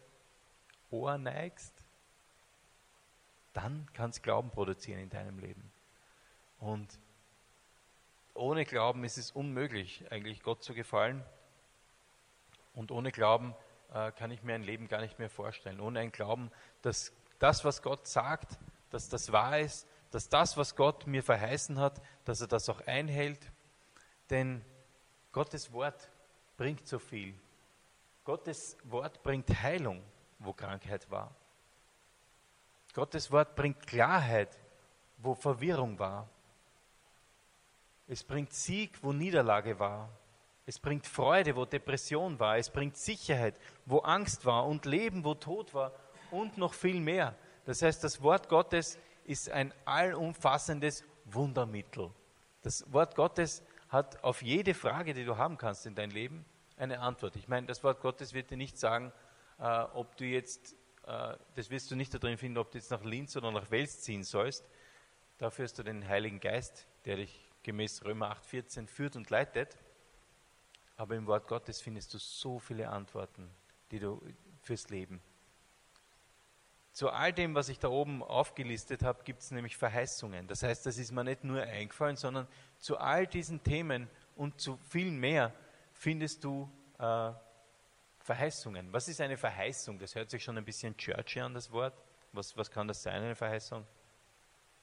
Ohr 0.90 1.18
neigst, 1.18 1.74
dann 3.54 3.88
kann 3.94 4.10
es 4.10 4.22
Glauben 4.22 4.50
produzieren 4.50 5.02
in 5.02 5.10
deinem 5.10 5.40
Leben. 5.40 5.72
Und 6.60 7.00
ohne 8.34 8.66
Glauben 8.66 9.04
ist 9.04 9.18
es 9.18 9.32
unmöglich, 9.32 10.06
eigentlich 10.12 10.42
Gott 10.42 10.64
zu 10.64 10.74
gefallen. 10.74 11.24
Und 12.74 12.92
ohne 12.92 13.12
Glauben 13.12 13.54
äh, 13.94 14.12
kann 14.12 14.32
ich 14.32 14.44
mir 14.44 14.56
ein 14.56 14.64
Leben 14.64 14.88
gar 14.88 15.02
nicht 15.02 15.20
mehr 15.20 15.30
vorstellen. 15.30 15.80
Ohne 15.80 16.00
ein 16.00 16.12
Glauben, 16.12 16.52
dass 16.82 17.12
das, 17.40 17.64
was 17.66 17.82
Gott 17.82 18.08
sagt, 18.08 18.58
dass 18.90 19.10
das 19.10 19.32
wahr 19.32 19.60
ist, 19.60 19.88
dass 20.12 20.30
das, 20.30 20.58
was 20.58 20.76
Gott 20.76 21.08
mir 21.08 21.24
verheißen 21.24 21.80
hat, 21.80 22.02
dass 22.26 22.42
er 22.42 22.48
das 22.48 22.70
auch 22.70 22.82
einhält. 22.88 23.40
Denn 24.30 24.64
Gottes 25.32 25.72
Wort 25.72 26.10
bringt 26.58 26.88
so 26.88 27.00
viel. 27.00 27.34
Gottes 28.26 28.78
Wort 28.84 29.24
bringt 29.24 29.50
Heilung, 29.62 30.04
wo 30.40 30.54
Krankheit 30.54 31.10
war. 31.10 31.34
Gottes 32.94 33.32
Wort 33.32 33.56
bringt 33.56 33.86
Klarheit, 33.86 34.58
wo 35.18 35.36
Verwirrung 35.36 35.98
war. 36.00 36.28
Es 38.08 38.24
bringt 38.24 38.52
Sieg, 38.54 39.04
wo 39.04 39.14
Niederlage 39.14 39.78
war. 39.80 40.10
Es 40.66 40.80
bringt 40.80 41.06
Freude, 41.06 41.56
wo 41.56 41.66
Depression 41.66 42.40
war. 42.40 42.58
Es 42.58 42.70
bringt 42.70 42.98
Sicherheit, 42.98 43.60
wo 43.86 44.00
Angst 44.00 44.46
war 44.46 44.66
und 44.66 44.86
Leben, 44.86 45.24
wo 45.24 45.36
Tod 45.36 45.74
war 45.74 45.92
und 46.32 46.58
noch 46.58 46.74
viel 46.74 47.00
mehr. 47.00 47.36
Das 47.66 47.82
heißt, 47.82 48.04
das 48.04 48.22
Wort 48.22 48.50
Gottes 48.50 48.98
ist 49.26 49.50
ein 49.50 49.74
allumfassendes 49.86 51.04
Wundermittel. 51.26 52.12
Das 52.62 52.92
Wort 52.92 53.16
Gottes 53.16 53.64
hat 53.90 54.24
auf 54.24 54.42
jede 54.42 54.74
Frage, 54.74 55.14
die 55.14 55.26
du 55.26 55.38
haben 55.38 55.58
kannst 55.58 55.86
in 55.86 55.96
deinem 55.96 56.12
Leben, 56.12 56.46
eine 56.78 57.00
Antwort. 57.00 57.36
Ich 57.36 57.48
meine, 57.48 57.68
das 57.68 57.84
Wort 57.84 58.02
Gottes 58.02 58.34
wird 58.34 58.52
dir 58.52 58.58
nicht 58.58 58.78
sagen, 58.78 59.12
äh, 59.60 59.64
ob 59.94 60.16
du 60.18 60.26
jetzt, 60.26 60.76
äh, 61.06 61.36
das 61.56 61.70
wirst 61.70 61.92
du 61.92 61.96
nicht 61.96 62.14
da 62.14 62.18
drin 62.18 62.38
finden, 62.38 62.58
ob 62.58 62.72
du 62.72 62.78
jetzt 62.78 62.92
nach 62.92 63.04
Linz 63.04 63.36
oder 63.36 63.52
nach 63.52 63.70
Wels 63.72 64.02
ziehen 64.02 64.24
sollst. 64.24 64.66
Dafür 65.38 65.66
hast 65.66 65.78
du 65.80 65.84
den 65.84 66.08
Heiligen 66.08 66.40
Geist, 66.40 66.88
der 67.06 67.18
dich 67.18 67.50
gemäß 67.64 68.04
Römer 68.06 68.32
8,14 68.32 68.88
führt 68.88 69.16
und 69.16 69.30
leitet. 69.30 69.78
Aber 70.98 71.16
im 71.16 71.28
Wort 71.28 71.48
Gottes 71.48 71.82
findest 71.82 72.14
du 72.14 72.18
so 72.18 72.60
viele 72.60 72.90
Antworten, 72.90 73.50
die 73.92 74.00
du 74.00 74.22
fürs 74.62 74.90
Leben. 74.90 75.22
Zu 77.00 77.12
all 77.12 77.32
dem, 77.32 77.56
was 77.56 77.70
ich 77.70 77.80
da 77.80 77.88
oben 77.88 78.22
aufgelistet 78.22 79.04
habe, 79.04 79.24
gibt 79.24 79.40
es 79.40 79.52
nämlich 79.52 79.78
Verheißungen. 79.78 80.48
Das 80.48 80.64
heißt, 80.64 80.86
das 80.86 80.98
ist 80.98 81.14
mir 81.14 81.24
nicht 81.24 81.46
nur 81.46 81.62
eingefallen, 81.62 82.18
sondern 82.18 82.46
zu 82.78 82.98
all 82.98 83.26
diesen 83.26 83.64
Themen 83.64 84.10
und 84.36 84.60
zu 84.60 84.76
viel 84.90 85.10
mehr 85.10 85.54
findest 85.94 86.44
du 86.44 86.70
äh, 86.98 87.32
Verheißungen. 88.20 88.92
Was 88.92 89.08
ist 89.08 89.22
eine 89.22 89.38
Verheißung? 89.38 89.98
Das 89.98 90.14
hört 90.14 90.30
sich 90.30 90.44
schon 90.44 90.58
ein 90.58 90.66
bisschen 90.66 90.98
churchy 90.98 91.40
an, 91.40 91.54
das 91.54 91.72
Wort. 91.72 91.94
Was, 92.34 92.58
was 92.58 92.70
kann 92.70 92.86
das 92.90 93.02
sein, 93.02 93.24
eine 93.24 93.36
Verheißung? 93.36 93.88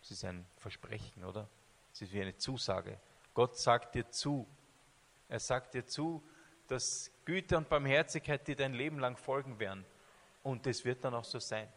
Es 0.00 0.10
ist 0.10 0.24
ein 0.24 0.46
Versprechen, 0.56 1.22
oder? 1.22 1.46
Es 1.92 2.00
ist 2.00 2.14
wie 2.14 2.22
eine 2.22 2.38
Zusage. 2.38 2.98
Gott 3.34 3.58
sagt 3.58 3.94
dir 3.94 4.08
zu. 4.08 4.46
Er 5.28 5.38
sagt 5.38 5.74
dir 5.74 5.84
zu, 5.84 6.26
dass 6.66 7.10
Güte 7.26 7.58
und 7.58 7.68
Barmherzigkeit 7.68 8.48
dir 8.48 8.56
dein 8.56 8.72
Leben 8.72 9.00
lang 9.00 9.18
folgen 9.18 9.58
werden. 9.58 9.84
Und 10.42 10.66
es 10.66 10.82
wird 10.86 11.04
dann 11.04 11.12
auch 11.12 11.24
so 11.24 11.38
sein. 11.38 11.68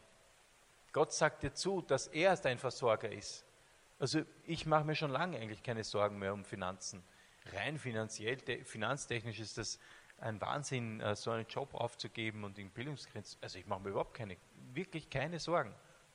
Gott 0.92 1.14
sagt 1.14 1.44
dir 1.44 1.54
zu, 1.54 1.82
dass 1.82 2.08
er 2.08 2.36
dein 2.38 2.58
Versorger 2.58 3.12
ist. 3.12 3.46
Also 4.00 4.22
ich 4.46 4.66
mache 4.66 4.86
mir 4.86 4.96
schon 4.96 5.12
lange 5.12 5.38
eigentlich 5.38 5.62
keine 5.62 5.84
Sorgen 5.84 6.20
mehr 6.20 6.34
um 6.34 6.46
Finanzen. 6.46 7.04
Rein 7.54 7.78
finanziell, 7.78 8.38
finanztechnisch 8.64 9.40
ist 9.40 9.58
das 9.58 9.80
ein 10.20 10.40
Wahnsinn, 10.42 11.02
äh, 11.02 11.16
so 11.16 11.32
einen 11.32 11.48
Job 11.48 11.74
aufzugeben 11.74 12.44
und 12.44 12.58
in 12.60 12.70
Bildungsgrenzen. 12.70 13.40
Also 13.42 13.60
ich 13.60 13.68
mache 13.68 13.82
mir 13.82 13.90
überhaupt 13.90 14.14
keine, 14.14 14.38
wirklich 14.74 15.10
keine 15.10 15.40
Sorgen. 15.40 15.74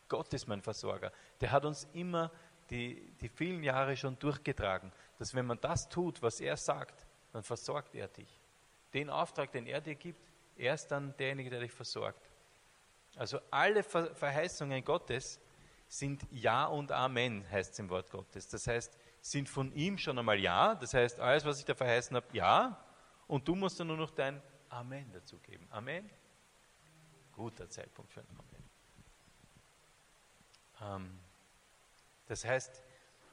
Gott 0.09 0.33
ist 0.35 0.47
mein 0.47 0.63
Versorger. 0.63 1.13
Der 1.41 1.51
hat 1.51 1.65
uns 1.65 1.89
immer 1.93 2.31
die, 2.71 3.13
die 3.21 3.29
vielen 3.29 3.63
Jahre 3.63 3.97
schon 3.97 4.19
durchgetragen, 4.19 4.93
dass 5.19 5.35
wenn 5.35 5.47
man 5.47 5.61
das 5.61 5.89
tut, 5.89 6.23
was 6.23 6.41
er 6.41 6.57
sagt, 6.57 7.07
dann 7.33 7.43
versorgt 7.43 7.95
er 7.95 8.09
dich. 8.09 8.41
Den 8.93 9.11
Auftrag, 9.11 9.53
den 9.53 9.67
er 9.67 9.81
dir 9.81 9.95
gibt, 9.95 10.31
er 10.57 10.75
ist 10.75 10.89
dann 10.89 11.17
derjenige, 11.17 11.51
der 11.51 11.61
dich 11.61 11.73
versorgt. 11.73 12.31
Also 13.17 13.39
alle 13.51 13.83
Verheißungen 13.83 14.85
Gottes 14.85 15.41
sind 15.89 16.27
Ja 16.31 16.67
und 16.67 16.91
Amen, 16.91 17.49
heißt 17.51 17.73
es 17.73 17.79
im 17.79 17.89
Wort 17.89 18.11
Gottes. 18.11 18.49
Das 18.49 18.67
heißt, 18.67 18.97
sind 19.21 19.49
von 19.49 19.73
ihm 19.73 19.97
schon 19.97 20.19
einmal 20.19 20.39
Ja, 20.39 20.75
das 20.75 20.95
heißt, 20.95 21.21
alles, 21.21 21.45
was 21.45 21.59
ich 21.59 21.65
da 21.65 21.75
verheißen 21.75 22.17
habe, 22.17 22.27
Ja, 22.33 22.85
und 23.27 23.47
du 23.47 23.55
musst 23.55 23.79
dann 23.81 23.87
nur 23.87 23.97
noch 23.97 24.11
dein 24.11 24.43
Amen 24.69 25.11
dazugeben. 25.13 25.67
Amen? 25.71 26.11
Guter 27.33 27.69
Zeitpunkt 27.69 28.13
für 28.13 28.21
ein 28.21 28.27
Amen. 30.81 31.05
Ähm, 31.05 31.19
das 32.27 32.45
heißt, 32.45 32.83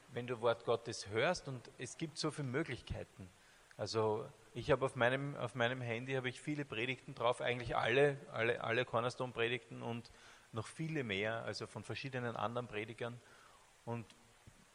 wenn 0.10 0.28
du 0.28 0.40
Wort 0.42 0.66
Gottes 0.66 1.08
hörst 1.08 1.48
und 1.48 1.72
es 1.78 1.98
gibt 1.98 2.18
so 2.18 2.32
viele 2.32 2.48
Möglichkeiten. 2.48 3.30
Also 3.78 4.26
ich 4.54 4.70
habe 4.72 4.86
auf 4.86 4.96
meinem, 4.96 5.36
auf 5.38 5.56
meinem 5.56 5.82
Handy 5.82 6.14
habe 6.14 6.30
ich 6.30 6.42
viele 6.42 6.66
Predigten 6.66 7.16
drauf, 7.16 7.42
eigentlich 7.42 7.76
alle, 7.76 8.18
alle, 8.32 8.64
alle 8.64 8.86
Cornerstone-Predigten 8.86 9.82
und 9.82 10.12
noch 10.52 10.68
viele 10.68 11.04
mehr, 11.04 11.44
also 11.44 11.68
von 11.68 11.84
verschiedenen 11.84 12.36
anderen 12.36 12.68
Predigern. 12.68 13.20
Und 13.86 14.06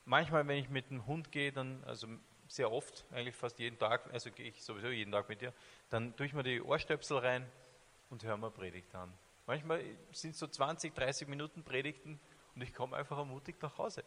manchmal, 0.04 0.46
wenn 0.48 0.58
ich 0.58 0.70
mit 0.70 0.90
dem 0.90 1.06
Hund 1.06 1.30
gehe, 1.30 1.52
dann, 1.52 1.84
also 1.84 2.08
sehr 2.48 2.72
oft, 2.72 3.04
eigentlich 3.10 3.34
fast 3.34 3.58
jeden 3.58 3.78
Tag, 3.78 4.12
also 4.12 4.30
gehe 4.30 4.48
ich 4.48 4.62
sowieso 4.64 4.88
jeden 4.88 5.12
Tag 5.12 5.28
mit 5.28 5.40
dir, 5.40 5.52
dann 5.90 6.16
tue 6.16 6.26
ich 6.26 6.32
mir 6.32 6.42
die 6.42 6.62
Ohrstöpsel 6.62 7.18
rein 7.18 7.46
und 8.08 8.24
höre 8.24 8.36
mir 8.36 8.50
Predigt 8.50 8.94
an. 8.94 9.12
Manchmal 9.46 9.82
sind 10.12 10.30
es 10.30 10.38
so 10.38 10.46
20, 10.46 10.94
30 10.94 11.28
Minuten 11.28 11.62
Predigten 11.62 12.18
und 12.54 12.62
ich 12.62 12.72
komme 12.72 12.96
einfach 12.96 13.18
ermutigt 13.18 13.62
nach 13.62 13.76
Hause, 13.78 14.04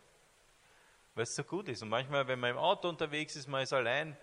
weil 1.16 1.24
es 1.24 1.36
so 1.36 1.44
gut 1.44 1.70
ist. 1.70 1.82
Und 1.82 1.90
manchmal, 1.90 2.28
wenn 2.28 2.40
man 2.40 2.52
im 2.52 2.58
Auto 2.58 2.90
unterwegs 2.90 3.36
ist, 3.36 3.48
man 3.48 3.64
ist 3.64 3.74
allein, 3.74 4.18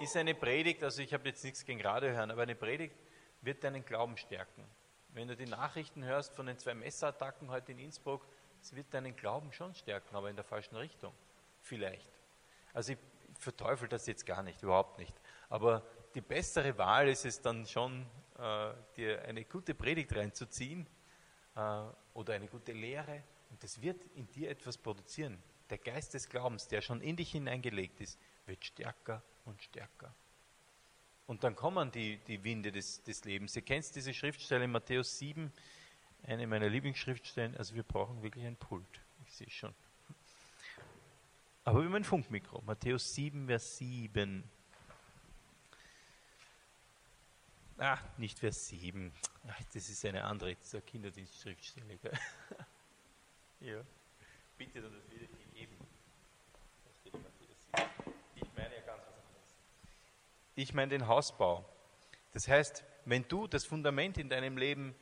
ist 0.00 0.16
eine 0.16 0.34
Predigt, 0.34 0.82
also 0.82 1.02
ich 1.02 1.12
habe 1.12 1.28
jetzt 1.28 1.44
nichts 1.44 1.64
gegen 1.64 1.80
Radio 1.80 2.10
hören, 2.10 2.30
aber 2.30 2.42
eine 2.42 2.54
Predigt 2.54 2.96
wird 3.42 3.64
deinen 3.64 3.84
Glauben 3.84 4.16
stärken. 4.16 4.64
Wenn 5.10 5.28
du 5.28 5.36
die 5.36 5.46
Nachrichten 5.46 6.04
hörst 6.04 6.34
von 6.34 6.46
den 6.46 6.58
zwei 6.58 6.74
Messerattacken 6.74 7.50
heute 7.50 7.72
in 7.72 7.78
Innsbruck, 7.78 8.26
es 8.60 8.74
wird 8.74 8.92
deinen 8.92 9.16
Glauben 9.16 9.52
schon 9.52 9.74
stärken, 9.74 10.14
aber 10.14 10.30
in 10.30 10.36
der 10.36 10.44
falschen 10.44 10.76
Richtung. 10.76 11.12
Vielleicht. 11.60 12.10
Also 12.72 12.92
ich 12.92 12.98
verteufel 13.38 13.88
das 13.88 14.06
jetzt 14.06 14.26
gar 14.26 14.42
nicht, 14.42 14.62
überhaupt 14.62 14.98
nicht. 14.98 15.14
Aber 15.48 15.84
die 16.14 16.20
bessere 16.20 16.76
Wahl 16.78 17.08
ist 17.08 17.24
es 17.24 17.40
dann 17.40 17.66
schon, 17.66 18.06
äh, 18.38 18.72
dir 18.96 19.22
eine 19.22 19.44
gute 19.44 19.74
Predigt 19.74 20.14
reinzuziehen 20.14 20.86
äh, 21.56 21.82
oder 22.14 22.34
eine 22.34 22.46
gute 22.46 22.72
Lehre 22.72 23.22
und 23.50 23.62
das 23.62 23.80
wird 23.80 24.04
in 24.14 24.30
dir 24.30 24.50
etwas 24.50 24.78
produzieren. 24.78 25.42
Der 25.70 25.78
Geist 25.78 26.14
des 26.14 26.28
Glaubens, 26.28 26.68
der 26.68 26.80
schon 26.80 27.00
in 27.00 27.16
dich 27.16 27.32
hineingelegt 27.32 28.00
ist, 28.00 28.18
wird 28.46 28.64
stärker 28.64 29.22
und 29.48 29.62
stärker. 29.62 30.14
Und 31.26 31.44
dann 31.44 31.56
kommen 31.56 31.90
die, 31.90 32.18
die 32.26 32.42
Winde 32.42 32.72
des, 32.72 33.02
des 33.02 33.24
Lebens. 33.24 33.54
Ihr 33.56 33.62
kennt 33.62 33.94
diese 33.94 34.14
Schriftstelle 34.14 34.64
in 34.64 34.72
Matthäus 34.72 35.18
7, 35.18 35.52
eine 36.22 36.46
meiner 36.46 36.68
Lieblingsschriftstellen. 36.68 37.56
Also 37.56 37.74
wir 37.74 37.82
brauchen 37.82 38.22
wirklich 38.22 38.46
ein 38.46 38.56
Pult. 38.56 39.00
Ich 39.26 39.34
sehe 39.34 39.50
schon. 39.50 39.74
Aber 41.64 41.80
über 41.80 41.96
ein 41.96 42.04
Funkmikro. 42.04 42.62
Matthäus 42.62 43.14
7, 43.14 43.46
Vers 43.46 43.76
7. 43.76 44.42
Ah, 47.76 47.98
nicht 48.16 48.38
Vers 48.38 48.68
7. 48.68 49.12
Ach, 49.46 49.62
das 49.74 49.88
ist 49.88 50.04
eine 50.04 50.24
andere, 50.24 50.56
Kinderdienstschriftstelle. 50.56 51.98
ja. 53.60 53.84
Bitte 54.56 54.80
dann 54.82 54.92
das 54.92 55.10
wieder 55.10 55.26
gegeben. 55.26 55.76
Ich 58.34 58.54
meine 58.56 58.74
ja 58.74 58.80
ganz 58.80 59.02
was 59.02 59.14
anderes. 59.14 59.54
Ich 60.58 60.74
meine 60.74 60.88
den 60.88 61.06
Hausbau. 61.06 61.64
Das 62.32 62.48
heißt, 62.48 62.82
wenn 63.04 63.28
du 63.28 63.46
das 63.46 63.64
Fundament 63.64 64.18
in 64.18 64.28
deinem 64.28 64.56
Leben 64.56 64.92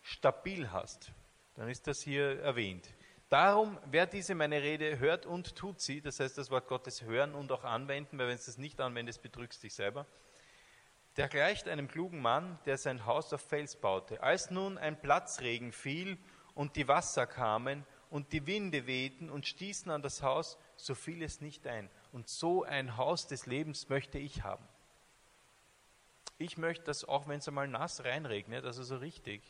stabil 0.00 0.72
hast, 0.72 1.12
dann 1.54 1.68
ist 1.68 1.86
das 1.86 2.00
hier 2.00 2.40
erwähnt. 2.40 2.88
Darum, 3.28 3.78
wer 3.90 4.06
diese 4.06 4.34
meine 4.34 4.62
Rede 4.62 4.98
hört 4.98 5.26
und 5.26 5.54
tut 5.54 5.82
sie, 5.82 6.00
das 6.00 6.18
heißt 6.18 6.38
das 6.38 6.50
Wort 6.50 6.66
Gottes 6.66 7.02
hören 7.02 7.34
und 7.34 7.52
auch 7.52 7.64
anwenden, 7.64 8.18
weil 8.18 8.28
wenn 8.28 8.38
du 8.38 8.42
es 8.42 8.56
nicht 8.56 8.80
anwendest, 8.80 9.20
betrügst 9.20 9.62
dich 9.62 9.74
selber, 9.74 10.06
der 11.18 11.28
gleicht 11.28 11.68
einem 11.68 11.88
klugen 11.88 12.22
Mann, 12.22 12.58
der 12.64 12.78
sein 12.78 13.04
Haus 13.04 13.34
auf 13.34 13.42
Fels 13.42 13.76
baute. 13.76 14.22
Als 14.22 14.50
nun 14.50 14.78
ein 14.78 14.98
Platzregen 14.98 15.72
fiel 15.72 16.16
und 16.54 16.74
die 16.74 16.88
Wasser 16.88 17.26
kamen 17.26 17.84
und 18.08 18.32
die 18.32 18.46
Winde 18.46 18.86
wehten 18.86 19.28
und 19.28 19.46
stießen 19.46 19.90
an 19.90 20.00
das 20.00 20.22
Haus, 20.22 20.56
so 20.76 20.94
fiel 20.94 21.22
es 21.22 21.42
nicht 21.42 21.66
ein. 21.66 21.90
Und 22.12 22.30
so 22.30 22.64
ein 22.64 22.96
Haus 22.96 23.26
des 23.26 23.44
Lebens 23.44 23.90
möchte 23.90 24.18
ich 24.18 24.42
haben. 24.42 24.66
Ich 26.38 26.58
möchte, 26.58 26.84
dass 26.84 27.04
auch 27.04 27.28
wenn 27.28 27.38
es 27.38 27.48
einmal 27.48 27.68
nass 27.68 28.04
reinregnet, 28.04 28.64
also 28.64 28.82
so 28.82 28.96
richtig, 28.96 29.42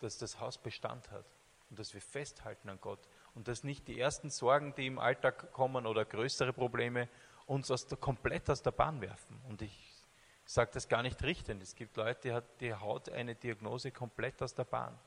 dass 0.00 0.18
das 0.18 0.40
Haus 0.40 0.58
Bestand 0.58 1.10
hat 1.10 1.26
und 1.70 1.78
dass 1.78 1.94
wir 1.94 2.00
festhalten 2.00 2.68
an 2.68 2.78
Gott 2.80 3.00
und 3.34 3.48
dass 3.48 3.64
nicht 3.64 3.86
die 3.88 3.98
ersten 3.98 4.30
Sorgen, 4.30 4.74
die 4.74 4.86
im 4.86 4.98
Alltag 4.98 5.52
kommen 5.52 5.86
oder 5.86 6.04
größere 6.04 6.52
Probleme 6.52 7.08
uns 7.46 7.70
aus 7.70 7.86
der, 7.86 7.98
komplett 7.98 8.50
aus 8.50 8.62
der 8.62 8.72
Bahn 8.72 9.00
werfen. 9.00 9.40
Und 9.48 9.62
ich 9.62 10.04
sage 10.44 10.70
das 10.74 10.88
gar 10.88 11.02
nicht 11.02 11.22
richtend. 11.22 11.62
Es 11.62 11.74
gibt 11.74 11.96
Leute, 11.96 12.42
die 12.60 12.74
haut 12.74 13.08
eine 13.08 13.34
Diagnose 13.34 13.90
komplett 13.90 14.42
aus 14.42 14.54
der 14.54 14.64
Bahn. 14.64 14.98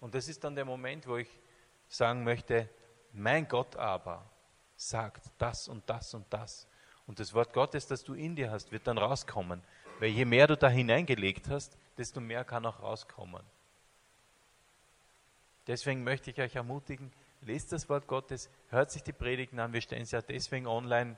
Und 0.00 0.14
das 0.14 0.28
ist 0.28 0.42
dann 0.42 0.54
der 0.54 0.64
Moment, 0.64 1.06
wo 1.06 1.16
ich 1.16 1.28
sagen 1.88 2.24
möchte, 2.24 2.68
mein 3.12 3.46
Gott 3.46 3.76
aber 3.76 4.28
sagt 4.74 5.30
das 5.38 5.68
und 5.68 5.88
das 5.88 6.14
und 6.14 6.26
das. 6.32 6.66
Und 7.06 7.20
das 7.20 7.34
Wort 7.34 7.52
Gottes, 7.52 7.86
das 7.86 8.02
du 8.04 8.14
in 8.14 8.34
dir 8.34 8.50
hast, 8.50 8.72
wird 8.72 8.86
dann 8.86 8.98
rauskommen. 8.98 9.62
Weil 9.98 10.10
je 10.10 10.24
mehr 10.24 10.46
du 10.46 10.56
da 10.56 10.68
hineingelegt 10.68 11.48
hast, 11.48 11.78
desto 11.96 12.20
mehr 12.20 12.44
kann 12.44 12.66
auch 12.66 12.80
rauskommen. 12.80 13.42
Deswegen 15.66 16.02
möchte 16.02 16.30
ich 16.30 16.40
euch 16.40 16.56
ermutigen, 16.56 17.12
lest 17.40 17.72
das 17.72 17.88
Wort 17.88 18.06
Gottes, 18.06 18.50
hört 18.68 18.90
sich 18.90 19.02
die 19.02 19.12
Predigten 19.12 19.60
an. 19.60 19.72
Wir 19.72 19.80
stellen 19.80 20.04
sie 20.04 20.16
ja 20.16 20.22
deswegen 20.22 20.66
online. 20.66 21.16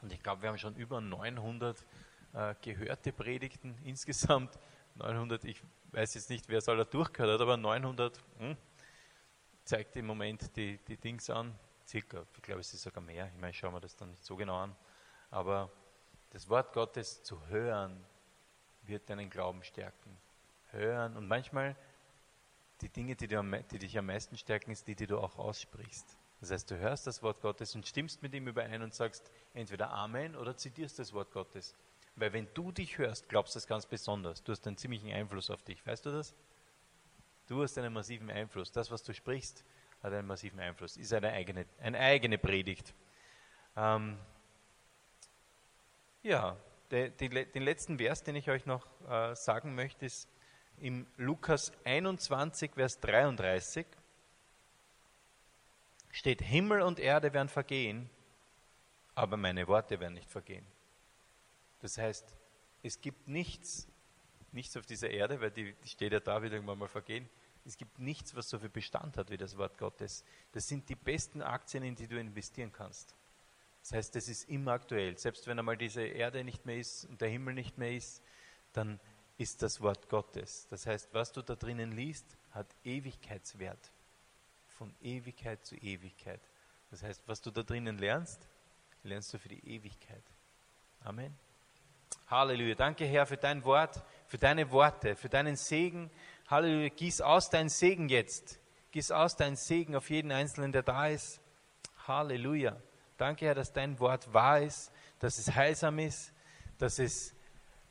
Und 0.00 0.12
ich 0.12 0.22
glaube, 0.22 0.42
wir 0.42 0.48
haben 0.48 0.58
schon 0.58 0.76
über 0.76 1.00
900 1.00 1.84
äh, 2.32 2.54
gehörte 2.62 3.12
Predigten 3.12 3.76
insgesamt. 3.84 4.58
900, 4.96 5.44
ich 5.44 5.62
weiß 5.92 6.14
jetzt 6.14 6.30
nicht, 6.30 6.48
wer 6.48 6.58
es 6.58 6.68
alle 6.68 6.84
durchgehört 6.84 7.34
hat, 7.34 7.40
aber 7.40 7.56
900 7.56 8.18
hm, 8.38 8.56
zeigt 9.64 9.96
im 9.96 10.06
Moment 10.06 10.56
die, 10.56 10.78
die 10.78 10.96
Dings 10.96 11.30
an. 11.30 11.54
Circa, 11.86 12.24
ich 12.36 12.42
glaube, 12.42 12.60
es 12.60 12.72
ist 12.72 12.82
sogar 12.82 13.02
mehr. 13.02 13.30
Ich 13.34 13.40
meine, 13.40 13.52
schauen 13.52 13.74
wir 13.74 13.80
das 13.80 13.96
dann 13.96 14.10
nicht 14.10 14.24
so 14.24 14.36
genau 14.36 14.56
an. 14.56 14.76
Aber 15.30 15.70
das 16.30 16.48
Wort 16.48 16.72
Gottes 16.72 17.22
zu 17.22 17.46
hören, 17.48 18.04
wird 18.82 19.08
deinen 19.10 19.30
Glauben 19.30 19.62
stärken. 19.62 20.16
Hören 20.70 21.16
und 21.16 21.26
manchmal 21.26 21.76
die 22.80 22.88
Dinge, 22.88 23.16
die, 23.16 23.28
die, 23.28 23.64
die 23.70 23.78
dich 23.78 23.98
am 23.98 24.06
meisten 24.06 24.36
stärken, 24.36 24.70
ist 24.70 24.86
die, 24.88 24.94
die 24.94 25.06
du 25.06 25.18
auch 25.18 25.38
aussprichst. 25.38 26.16
Das 26.40 26.50
heißt, 26.50 26.70
du 26.70 26.78
hörst 26.78 27.06
das 27.06 27.22
Wort 27.22 27.42
Gottes 27.42 27.74
und 27.74 27.86
stimmst 27.86 28.22
mit 28.22 28.32
ihm 28.32 28.48
überein 28.48 28.82
und 28.82 28.94
sagst 28.94 29.30
entweder 29.52 29.90
Amen 29.90 30.34
oder 30.34 30.56
zitierst 30.56 30.98
das 30.98 31.12
Wort 31.12 31.32
Gottes. 31.32 31.74
Weil 32.16 32.32
wenn 32.32 32.48
du 32.54 32.72
dich 32.72 32.98
hörst, 32.98 33.28
glaubst 33.28 33.54
du 33.54 33.58
das 33.58 33.66
ganz 33.66 33.86
besonders. 33.86 34.42
Du 34.42 34.52
hast 34.52 34.66
einen 34.66 34.76
ziemlichen 34.76 35.12
Einfluss 35.12 35.50
auf 35.50 35.62
dich. 35.62 35.86
Weißt 35.86 36.06
du 36.06 36.10
das? 36.10 36.34
Du 37.46 37.62
hast 37.62 37.76
einen 37.76 37.92
massiven 37.92 38.30
Einfluss. 38.30 38.72
Das, 38.72 38.90
was 38.90 39.02
du 39.02 39.12
sprichst, 39.12 39.64
hat 40.02 40.12
einen 40.12 40.26
massiven 40.26 40.60
Einfluss. 40.60 40.96
Ist 40.96 41.12
eine 41.12 41.30
eigene, 41.32 41.66
eine 41.78 41.98
eigene 41.98 42.38
Predigt. 42.38 42.94
Ähm, 43.76 44.18
ja, 46.22 46.56
de, 46.90 47.10
de, 47.10 47.44
den 47.46 47.62
letzten 47.62 47.98
Vers, 47.98 48.22
den 48.22 48.36
ich 48.36 48.50
euch 48.50 48.66
noch 48.66 48.86
äh, 49.08 49.34
sagen 49.34 49.74
möchte, 49.74 50.06
ist 50.06 50.28
im 50.78 51.06
Lukas 51.16 51.72
21, 51.84 52.72
Vers 52.74 53.00
33 53.00 53.86
steht, 56.10 56.42
Himmel 56.42 56.82
und 56.82 56.98
Erde 56.98 57.32
werden 57.32 57.48
vergehen, 57.48 58.10
aber 59.14 59.36
meine 59.36 59.68
Worte 59.68 60.00
werden 60.00 60.14
nicht 60.14 60.30
vergehen. 60.30 60.66
Das 61.80 61.98
heißt, 61.98 62.36
es 62.82 63.00
gibt 63.00 63.28
nichts, 63.28 63.86
nichts 64.52 64.76
auf 64.76 64.86
dieser 64.86 65.10
Erde, 65.10 65.40
weil 65.40 65.50
die, 65.50 65.74
die 65.74 65.88
steht 65.88 66.12
ja 66.12 66.20
da, 66.20 66.42
wird 66.42 66.52
irgendwann 66.52 66.78
mal 66.78 66.88
vergehen. 66.88 67.28
Es 67.64 67.76
gibt 67.76 67.98
nichts, 67.98 68.34
was 68.34 68.48
so 68.48 68.58
viel 68.58 68.70
Bestand 68.70 69.18
hat 69.18 69.30
wie 69.30 69.36
das 69.36 69.56
Wort 69.58 69.76
Gottes. 69.76 70.24
Das 70.52 70.66
sind 70.66 70.88
die 70.88 70.94
besten 70.94 71.42
Aktien, 71.42 71.82
in 71.82 71.94
die 71.94 72.08
du 72.08 72.18
investieren 72.18 72.72
kannst. 72.72 73.14
Das 73.90 73.96
heißt, 73.96 74.14
das 74.14 74.28
ist 74.28 74.48
immer 74.48 74.70
aktuell. 74.70 75.18
Selbst 75.18 75.48
wenn 75.48 75.58
einmal 75.58 75.76
diese 75.76 76.02
Erde 76.02 76.44
nicht 76.44 76.64
mehr 76.64 76.76
ist 76.76 77.06
und 77.06 77.20
der 77.20 77.28
Himmel 77.28 77.54
nicht 77.54 77.76
mehr 77.76 77.90
ist, 77.90 78.22
dann 78.72 79.00
ist 79.36 79.62
das 79.62 79.80
Wort 79.80 80.08
Gottes. 80.08 80.68
Das 80.70 80.86
heißt, 80.86 81.08
was 81.12 81.32
du 81.32 81.42
da 81.42 81.56
drinnen 81.56 81.90
liest, 81.90 82.24
hat 82.52 82.68
Ewigkeitswert. 82.84 83.90
Von 84.68 84.94
Ewigkeit 85.02 85.66
zu 85.66 85.74
Ewigkeit. 85.74 86.40
Das 86.92 87.02
heißt, 87.02 87.22
was 87.26 87.40
du 87.40 87.50
da 87.50 87.64
drinnen 87.64 87.98
lernst, 87.98 88.46
lernst 89.02 89.34
du 89.34 89.38
für 89.38 89.48
die 89.48 89.68
Ewigkeit. 89.68 90.22
Amen. 91.02 91.36
Halleluja. 92.28 92.76
Danke, 92.76 93.06
Herr, 93.06 93.26
für 93.26 93.38
dein 93.38 93.64
Wort, 93.64 94.04
für 94.28 94.38
deine 94.38 94.70
Worte, 94.70 95.16
für 95.16 95.28
deinen 95.28 95.56
Segen. 95.56 96.12
Halleluja. 96.46 96.90
Gieß 96.90 97.22
aus 97.22 97.50
deinen 97.50 97.70
Segen 97.70 98.08
jetzt. 98.08 98.60
Gieß 98.92 99.10
aus 99.10 99.34
deinen 99.34 99.56
Segen 99.56 99.96
auf 99.96 100.10
jeden 100.10 100.30
Einzelnen, 100.30 100.70
der 100.70 100.84
da 100.84 101.08
ist. 101.08 101.40
Halleluja. 102.06 102.80
Danke, 103.20 103.44
Herr, 103.44 103.54
dass 103.54 103.70
dein 103.70 104.00
Wort 104.00 104.32
wahr 104.32 104.62
ist, 104.62 104.90
dass 105.18 105.36
es 105.36 105.54
heilsam 105.54 105.98
ist, 105.98 106.32
dass 106.78 106.98
es 106.98 107.34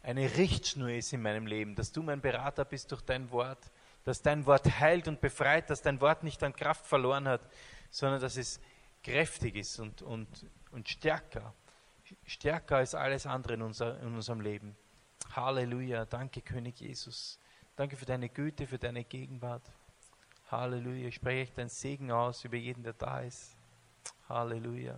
eine 0.02 0.24
Richtschnur 0.38 0.90
ist 0.90 1.14
in 1.14 1.22
meinem 1.22 1.46
Leben, 1.46 1.76
dass 1.76 1.92
du 1.92 2.02
mein 2.02 2.20
Berater 2.20 2.66
bist 2.66 2.92
durch 2.92 3.04
dein 3.04 3.30
Wort, 3.30 3.60
dass 4.06 4.24
dein 4.24 4.48
Wort 4.48 4.80
heilt 4.80 5.08
und 5.08 5.22
befreit, 5.22 5.70
dass 5.70 5.84
dein 5.84 6.02
Wort 6.02 6.24
nicht 6.24 6.42
an 6.42 6.56
Kraft 6.56 6.84
verloren 6.88 7.28
hat, 7.28 7.42
sondern 7.92 8.20
dass 8.20 8.38
es 8.38 8.60
kräftig 9.04 9.56
ist 9.56 9.78
und, 9.78 10.02
und, 10.02 10.48
und 10.72 10.90
stärker, 10.90 11.54
stärker 12.26 12.78
als 12.78 12.96
alles 12.96 13.28
andere 13.28 13.54
in, 13.54 13.62
unser, 13.62 14.02
in 14.02 14.16
unserem 14.16 14.42
Leben. 14.42 14.76
Halleluja, 15.36 16.06
danke 16.06 16.42
König 16.42 16.80
Jesus. 16.80 17.38
Danke 17.76 17.98
für 17.98 18.06
deine 18.06 18.30
Güte, 18.30 18.66
für 18.66 18.80
deine 18.80 19.04
Gegenwart. 19.04 19.70
Halleluja, 20.50 21.10
ich 21.10 21.16
spreche 21.16 21.54
dein 21.56 21.70
Segen 21.70 22.10
aus 22.10 22.44
über 22.46 22.58
jeden, 22.58 22.82
der 22.82 22.94
da 22.94 23.20
ist. 23.20 23.56
Halleluja. 24.28 24.98